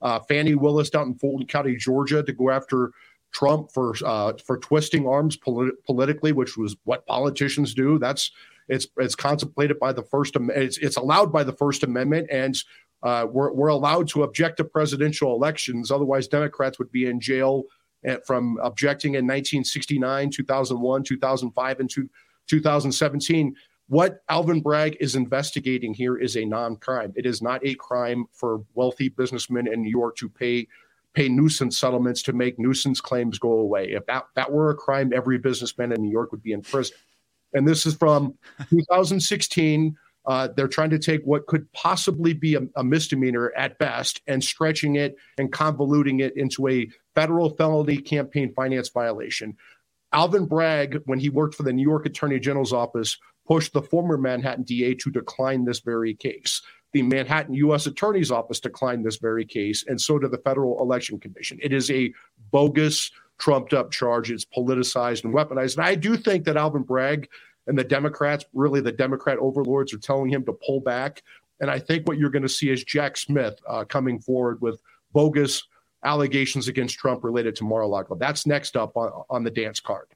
[0.01, 2.91] uh, Fani Willis down in Fulton County, Georgia, to go after
[3.31, 7.99] Trump for uh, for twisting arms polit- politically, which was what politicians do.
[7.99, 8.31] That's
[8.67, 12.57] it's it's contemplated by the First It's it's allowed by the First Amendment, and
[13.03, 15.91] uh, we're we're allowed to object to presidential elections.
[15.91, 17.63] Otherwise, Democrats would be in jail
[18.03, 22.09] at, eh, from objecting in 1969, 2001, 2005, and two,
[22.47, 23.55] 2017.
[23.89, 27.11] What Alvin Bragg is investigating here is a non-crime.
[27.15, 30.67] It is not a crime for wealthy businessmen in New York to pay
[31.15, 33.93] pay nuisance settlements to make nuisance claims go away.
[33.93, 36.95] If that, that were a crime, every businessman in New York would be in prison.
[37.51, 38.37] And this is from
[38.69, 39.97] 2016.
[40.27, 44.43] Uh, they're trying to take what could possibly be a, a, misdemeanor at best and
[44.43, 49.57] stretching it and convoluting it into a federal felony campaign finance violation.
[50.11, 53.17] Alvin Bragg, when he worked for the New York Attorney General's office,
[53.49, 56.61] pushed the former Manhattan DA to decline this very case.
[56.93, 57.87] The Manhattan U.S.
[57.87, 61.59] Attorney's Office declined this very case, and so did the Federal Election Commission.
[61.61, 62.13] It is a
[62.51, 64.31] bogus, trumped up charge.
[64.31, 65.77] It's politicized and weaponized.
[65.77, 67.27] And I do think that Alvin Bragg
[67.67, 71.23] and the Democrats, really the Democrat overlords, are telling him to pull back.
[71.59, 74.81] And I think what you're going to see is Jack Smith uh, coming forward with
[75.11, 75.63] bogus
[76.03, 78.15] allegations against Trump related to Mar-a-Lago.
[78.15, 80.07] That's next up on, on the dance card.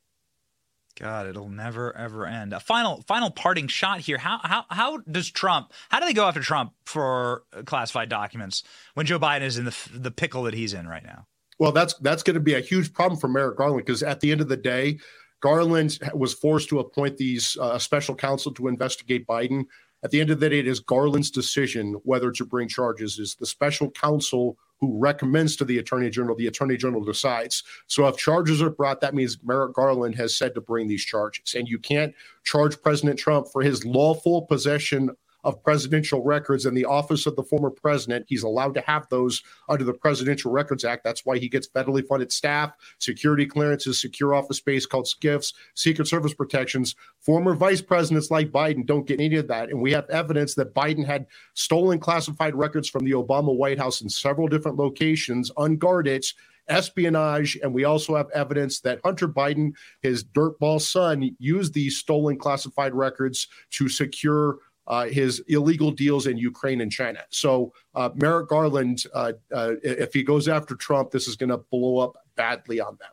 [1.00, 2.54] God, it'll never ever end.
[2.54, 4.18] A final final parting shot here.
[4.18, 5.74] How how how does Trump?
[5.90, 8.64] How do they go after Trump for classified documents
[8.94, 11.26] when Joe Biden is in the the pickle that he's in right now?
[11.60, 14.32] Well, that's that's going to be a huge problem for Merrick Garland because at the
[14.32, 15.00] end of the day,
[15.42, 19.66] Garland was forced to appoint these uh, special counsel to investigate Biden.
[20.04, 23.18] At the end of the day, it is Garland's decision whether to bring charges.
[23.18, 27.64] Is the special counsel who recommends to the attorney general, the attorney general decides.
[27.88, 31.56] So if charges are brought, that means Merrick Garland has said to bring these charges.
[31.56, 32.14] And you can't
[32.44, 35.10] charge President Trump for his lawful possession
[35.44, 38.26] of presidential records in the office of the former president.
[38.28, 41.04] He's allowed to have those under the Presidential Records Act.
[41.04, 46.08] That's why he gets federally funded staff, security clearances, secure office space called SCIFs, Secret
[46.08, 46.96] Service protections.
[47.20, 49.70] Former vice presidents like Biden don't get any of that.
[49.70, 54.02] And we have evidence that Biden had stolen classified records from the Obama White House
[54.02, 56.26] in several different locations, unguarded
[56.68, 62.38] espionage, and we also have evidence that Hunter Biden, his dirtball son, used these stolen
[62.38, 67.20] classified records to secure uh, his illegal deals in Ukraine and China.
[67.30, 71.58] So uh, Merrick Garland, uh, uh if he goes after Trump, this is going to
[71.58, 73.12] blow up badly on them.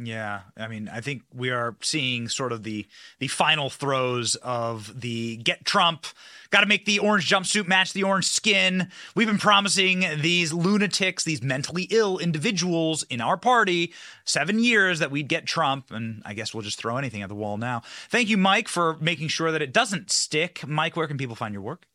[0.00, 2.86] Yeah, I mean, I think we are seeing sort of the
[3.18, 6.06] the final throes of the get Trump.
[6.50, 8.90] Got to make the orange jumpsuit match the orange skin.
[9.16, 13.92] We've been promising these lunatics, these mentally ill individuals in our party,
[14.24, 17.34] seven years that we'd get Trump, and I guess we'll just throw anything at the
[17.34, 17.82] wall now.
[18.08, 20.66] Thank you, Mike, for making sure that it doesn't stick.
[20.66, 21.86] Mike, where can people find your work?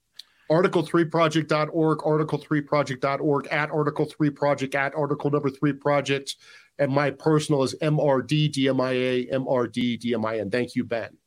[0.52, 6.36] Article3project.org, article3project.org, at article3project, at article number three project
[6.80, 11.18] and my personal is MRD DMIA, Thank you, Ben.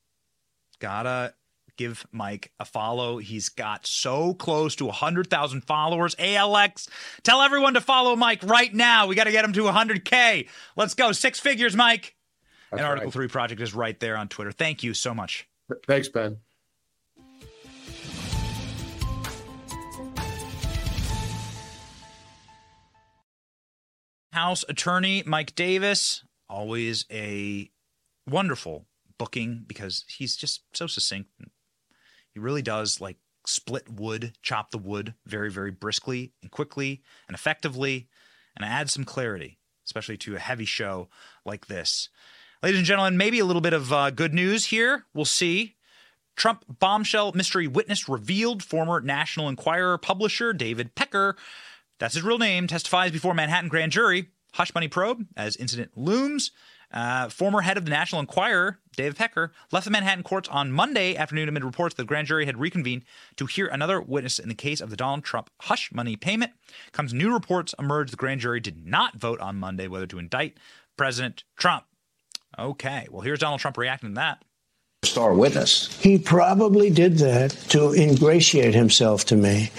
[0.79, 1.35] Gotta
[1.77, 3.19] give Mike a follow.
[3.19, 6.15] He's got so close to 100,000 followers.
[6.17, 6.89] ALX,
[7.23, 9.07] tell everyone to follow Mike right now.
[9.07, 10.49] We got to get him to 100K.
[10.77, 11.13] Let's go.
[11.13, 12.15] Six figures, Mike.
[12.71, 13.15] That's and Article right.
[13.15, 14.53] 3 Project is right there on Twitter.
[14.53, 15.49] Thank you so much.
[15.87, 16.39] Thanks, Ben.
[24.37, 27.71] House attorney Mike Davis, always a
[28.29, 28.85] wonderful
[29.17, 31.31] booking because he's just so succinct.
[32.35, 33.17] He really does like
[33.47, 38.09] split wood, chop the wood very, very briskly and quickly and effectively,
[38.55, 41.09] and add some clarity, especially to a heavy show
[41.47, 42.11] like this.
[42.63, 45.07] Ladies and gentlemen, maybe a little bit of uh, good news here.
[45.15, 45.77] We'll see.
[46.37, 48.63] Trump bombshell mystery witness revealed.
[48.63, 51.37] Former National Enquirer publisher David Pecker
[51.99, 54.29] that's his real name, testifies before Manhattan grand jury.
[54.55, 56.51] Hush money probe as incident looms.
[56.93, 61.17] Uh, former head of the National Enquirer, David Pecker, left the Manhattan courts on Monday
[61.17, 63.05] afternoon amid reports the grand jury had reconvened
[63.37, 66.53] to hear another witness in the case of the Donald Trump hush money payment.
[66.93, 70.59] Comes new reports emerged the grand jury did not vote on Monday whether to indict
[70.97, 71.85] President Trump.
[72.59, 74.45] Okay, well, here's Donald Trump reacting to that
[75.07, 75.97] star witness.
[76.01, 79.71] He probably did that to ingratiate himself to me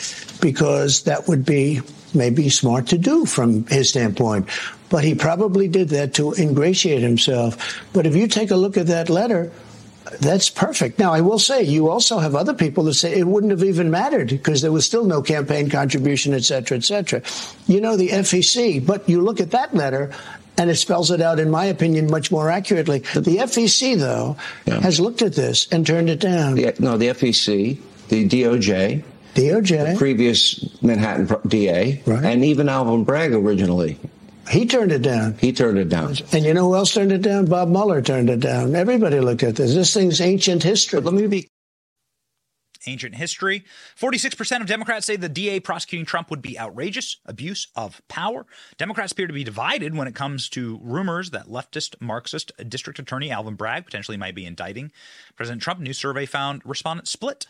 [0.41, 1.81] because that would be
[2.13, 4.49] maybe smart to do from his standpoint.
[4.89, 7.81] But he probably did that to ingratiate himself.
[7.93, 9.51] But if you take a look at that letter,
[10.21, 10.99] that's perfect.
[10.99, 13.91] Now, I will say you also have other people that say it wouldn't have even
[13.91, 17.21] mattered because there was still no campaign contribution, et cetera, et cetera.
[17.67, 20.13] You know, the FEC, but you look at that letter
[20.57, 22.99] and it spells it out, in my opinion, much more accurately.
[22.99, 24.79] The FEC, though, yeah.
[24.79, 26.55] has looked at this and turned it down.
[26.55, 27.79] The, no, the FEC,
[28.09, 29.03] the DOJ,
[29.35, 32.23] DOJ, the previous Manhattan DA, right.
[32.23, 33.99] and even Alvin Bragg originally.
[34.49, 35.35] He turned it down.
[35.39, 36.15] He turned it down.
[36.31, 37.45] And you know who else turned it down?
[37.45, 38.75] Bob Mueller turned it down.
[38.75, 39.73] Everybody looked at this.
[39.73, 41.01] This thing's ancient history.
[41.01, 41.49] But let me be
[42.87, 43.63] ancient history.
[43.99, 48.45] 46% of Democrats say the DA prosecuting Trump would be outrageous, abuse of power.
[48.77, 53.29] Democrats appear to be divided when it comes to rumors that leftist Marxist District Attorney
[53.29, 54.91] Alvin Bragg potentially might be indicting
[55.35, 55.79] President Trump.
[55.79, 57.47] New survey found respondents split.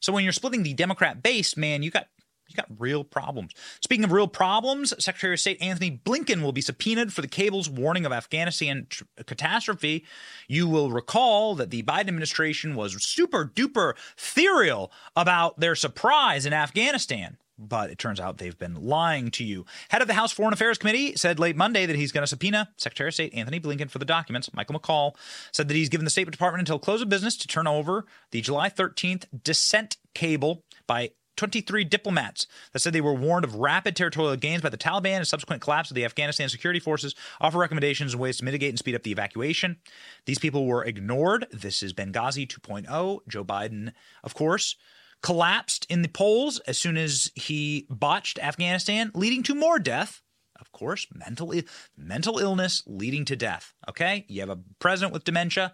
[0.00, 2.08] So when you're splitting the Democrat base, man, you got
[2.50, 3.52] you got real problems.
[3.80, 7.68] Speaking of real problems, Secretary of State Antony Blinken will be subpoenaed for the cable's
[7.68, 10.04] warning of Afghanistan tr- catastrophe.
[10.48, 16.52] You will recall that the Biden administration was super duper ethereal about their surprise in
[16.52, 19.66] Afghanistan but it turns out they've been lying to you.
[19.90, 22.70] Head of the House Foreign Affairs Committee said late Monday that he's going to subpoena
[22.76, 24.52] Secretary of State Antony Blinken for the documents.
[24.54, 25.14] Michael McCaul
[25.52, 28.40] said that he's given the State Department until close of business to turn over the
[28.40, 31.10] July 13th dissent cable by
[31.40, 35.26] 23 diplomats that said they were warned of rapid territorial gains by the Taliban and
[35.26, 38.94] subsequent collapse of the Afghanistan security forces offer recommendations and ways to mitigate and speed
[38.94, 39.78] up the evacuation.
[40.26, 41.46] These people were ignored.
[41.50, 43.20] This is Benghazi 2.0.
[43.26, 44.76] Joe Biden, of course,
[45.22, 50.20] collapsed in the polls as soon as he botched Afghanistan, leading to more death.
[50.60, 51.54] Of course, mental
[51.96, 53.72] mental illness leading to death.
[53.88, 55.72] Okay, you have a president with dementia,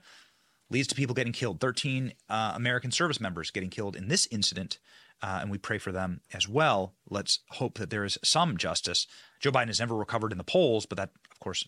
[0.70, 1.58] leads to people getting killed.
[1.58, 4.78] Thirteen uh, American service members getting killed in this incident,
[5.22, 6.94] uh, and we pray for them as well.
[7.08, 9.06] Let's hope that there is some justice.
[9.40, 11.66] Joe Biden has never recovered in the polls, but that, of course,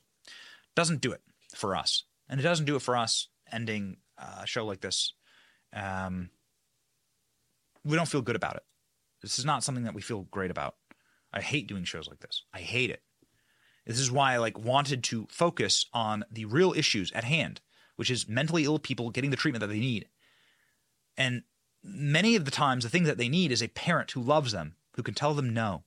[0.75, 1.23] doesn't do it
[1.55, 3.29] for us, and it doesn't do it for us.
[3.51, 5.15] Ending a show like this.
[5.73, 6.31] Um,
[7.85, 8.63] we don't feel good about it.
[9.23, 10.77] This is not something that we feel great about.
[11.33, 12.45] I hate doing shows like this.
[12.53, 13.03] I hate it.
[13.87, 17.61] This is why I like wanted to focus on the real issues at hand,
[17.97, 20.09] which is mentally ill people getting the treatment that they need.
[21.17, 21.43] And
[21.83, 24.77] many of the times the thing that they need is a parent who loves them,
[24.95, 25.85] who can tell them no.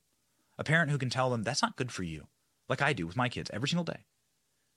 [0.57, 2.27] A parent who can tell them that's not good for you,
[2.69, 4.05] like I do with my kids every single day.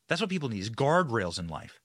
[0.09, 1.81] That's what people need is guardrails in life.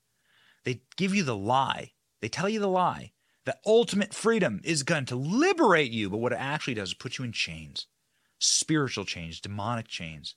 [0.64, 1.92] They give you the lie.
[2.22, 3.12] They tell you the lie
[3.46, 7.18] that ultimate freedom is going to liberate you, but what it actually does is put
[7.18, 7.88] you in chains
[8.42, 10.36] spiritual chains, demonic chains.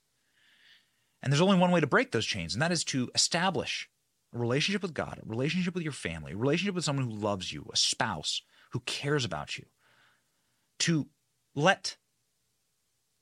[1.23, 3.89] And there's only one way to break those chains, and that is to establish
[4.35, 7.53] a relationship with God, a relationship with your family, a relationship with someone who loves
[7.53, 9.65] you, a spouse who cares about you.
[10.81, 11.09] To
[11.55, 11.97] let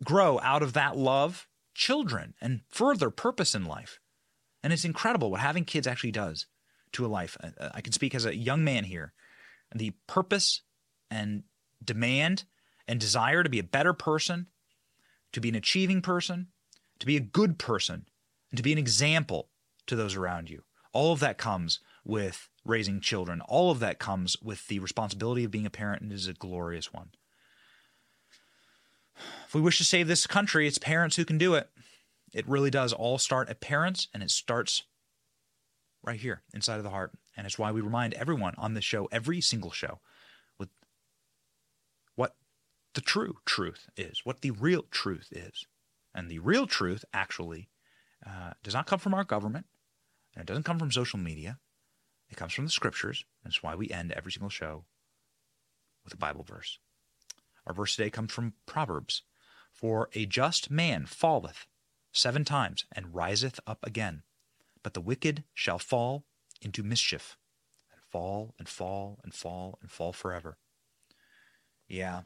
[0.03, 4.01] grow out of that love children and further purpose in life.
[4.63, 6.47] And it's incredible what having kids actually does
[6.93, 7.37] to a life.
[7.43, 9.13] Uh, I can speak as a young man here
[9.75, 10.63] the purpose
[11.11, 11.45] and
[11.85, 12.45] demand
[12.89, 14.49] and desire to be a better person,
[15.33, 16.49] to be an achieving person,
[16.99, 18.07] to be a good person,
[18.51, 19.49] and to be an example
[19.87, 20.63] to those around you.
[20.93, 23.41] All of that comes with raising children.
[23.43, 26.33] All of that comes with the responsibility of being a parent, and it is a
[26.33, 27.11] glorious one.
[29.47, 31.69] If we wish to save this country, it's parents who can do it.
[32.33, 34.85] It really does all start at parents, and it starts
[36.03, 37.13] right here inside of the heart.
[37.37, 40.01] And it's why we remind everyone on this show, every single show,
[40.59, 40.69] with
[42.15, 42.37] what
[42.95, 45.67] the true truth is, what the real truth is.
[46.15, 47.69] And the real truth actually
[48.27, 49.67] uh, does not come from our government,
[50.35, 51.59] and it doesn't come from social media.
[52.29, 53.25] It comes from the scriptures.
[53.43, 54.85] And that's why we end every single show
[56.05, 56.79] with a Bible verse.
[57.67, 59.23] Our verse today comes from Proverbs
[59.73, 61.67] For a just man falleth
[62.13, 64.23] seven times and riseth up again
[64.83, 66.25] but the wicked shall fall
[66.61, 67.37] into mischief
[67.93, 70.59] and fall and fall and fall and fall forever.
[71.89, 72.23] Yeah.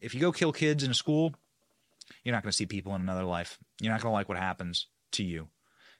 [0.00, 1.34] If you go kill kids in a school,
[2.22, 3.58] you're not going to see people in another life.
[3.80, 5.48] You're not going to like what happens to you.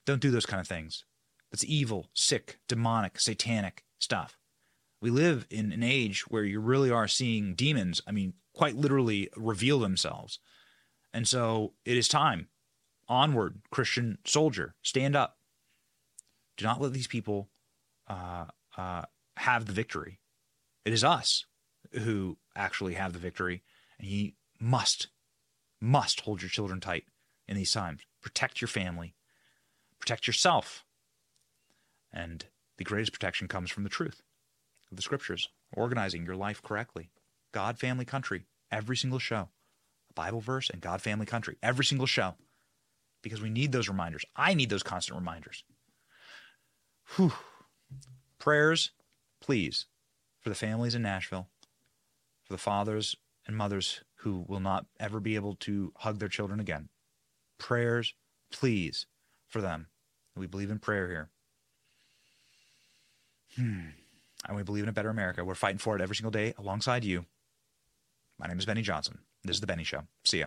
[0.07, 1.05] Don't do those kind of things.
[1.51, 4.39] That's evil, sick, demonic, satanic stuff.
[5.01, 9.29] We live in an age where you really are seeing demons, I mean, quite literally
[9.37, 10.39] reveal themselves.
[11.13, 12.49] And so it is time.
[13.09, 15.37] Onward, Christian soldier, stand up.
[16.57, 17.51] Do not let these people
[18.09, 18.47] uh,
[18.77, 19.03] uh,
[19.37, 20.21] have the victory.
[20.85, 21.45] It is us
[21.93, 23.63] who actually have the victory,
[23.99, 25.09] and you must,
[25.81, 27.05] must hold your children tight
[27.47, 28.01] in these times.
[28.23, 29.15] Protect your family,
[30.01, 30.85] protect yourself,
[32.13, 32.47] and
[32.79, 34.23] the greatest protection comes from the truth
[34.91, 37.11] of the scriptures, organizing your life correctly.
[37.53, 39.49] God, family, country, every single show.
[40.11, 42.35] A Bible verse and God, family, country, every single show.
[43.23, 44.25] Because we need those reminders.
[44.37, 45.65] I need those constant reminders.
[47.17, 47.33] Whew.
[48.39, 48.91] Prayers,
[49.41, 49.87] please,
[50.41, 51.49] for the families in Nashville,
[52.45, 53.17] for the fathers
[53.47, 56.89] and mothers who will not ever be able to hug their children again.
[57.59, 58.14] Prayers,
[58.53, 59.07] please,
[59.49, 59.87] for them.
[60.37, 61.29] We believe in prayer here.
[63.57, 63.91] Hmm.
[64.47, 65.45] And we believe in a better America.
[65.45, 67.25] We're fighting for it every single day alongside you.
[68.39, 69.18] My name is Benny Johnson.
[69.45, 70.03] This is The Benny Show.
[70.25, 70.47] See ya.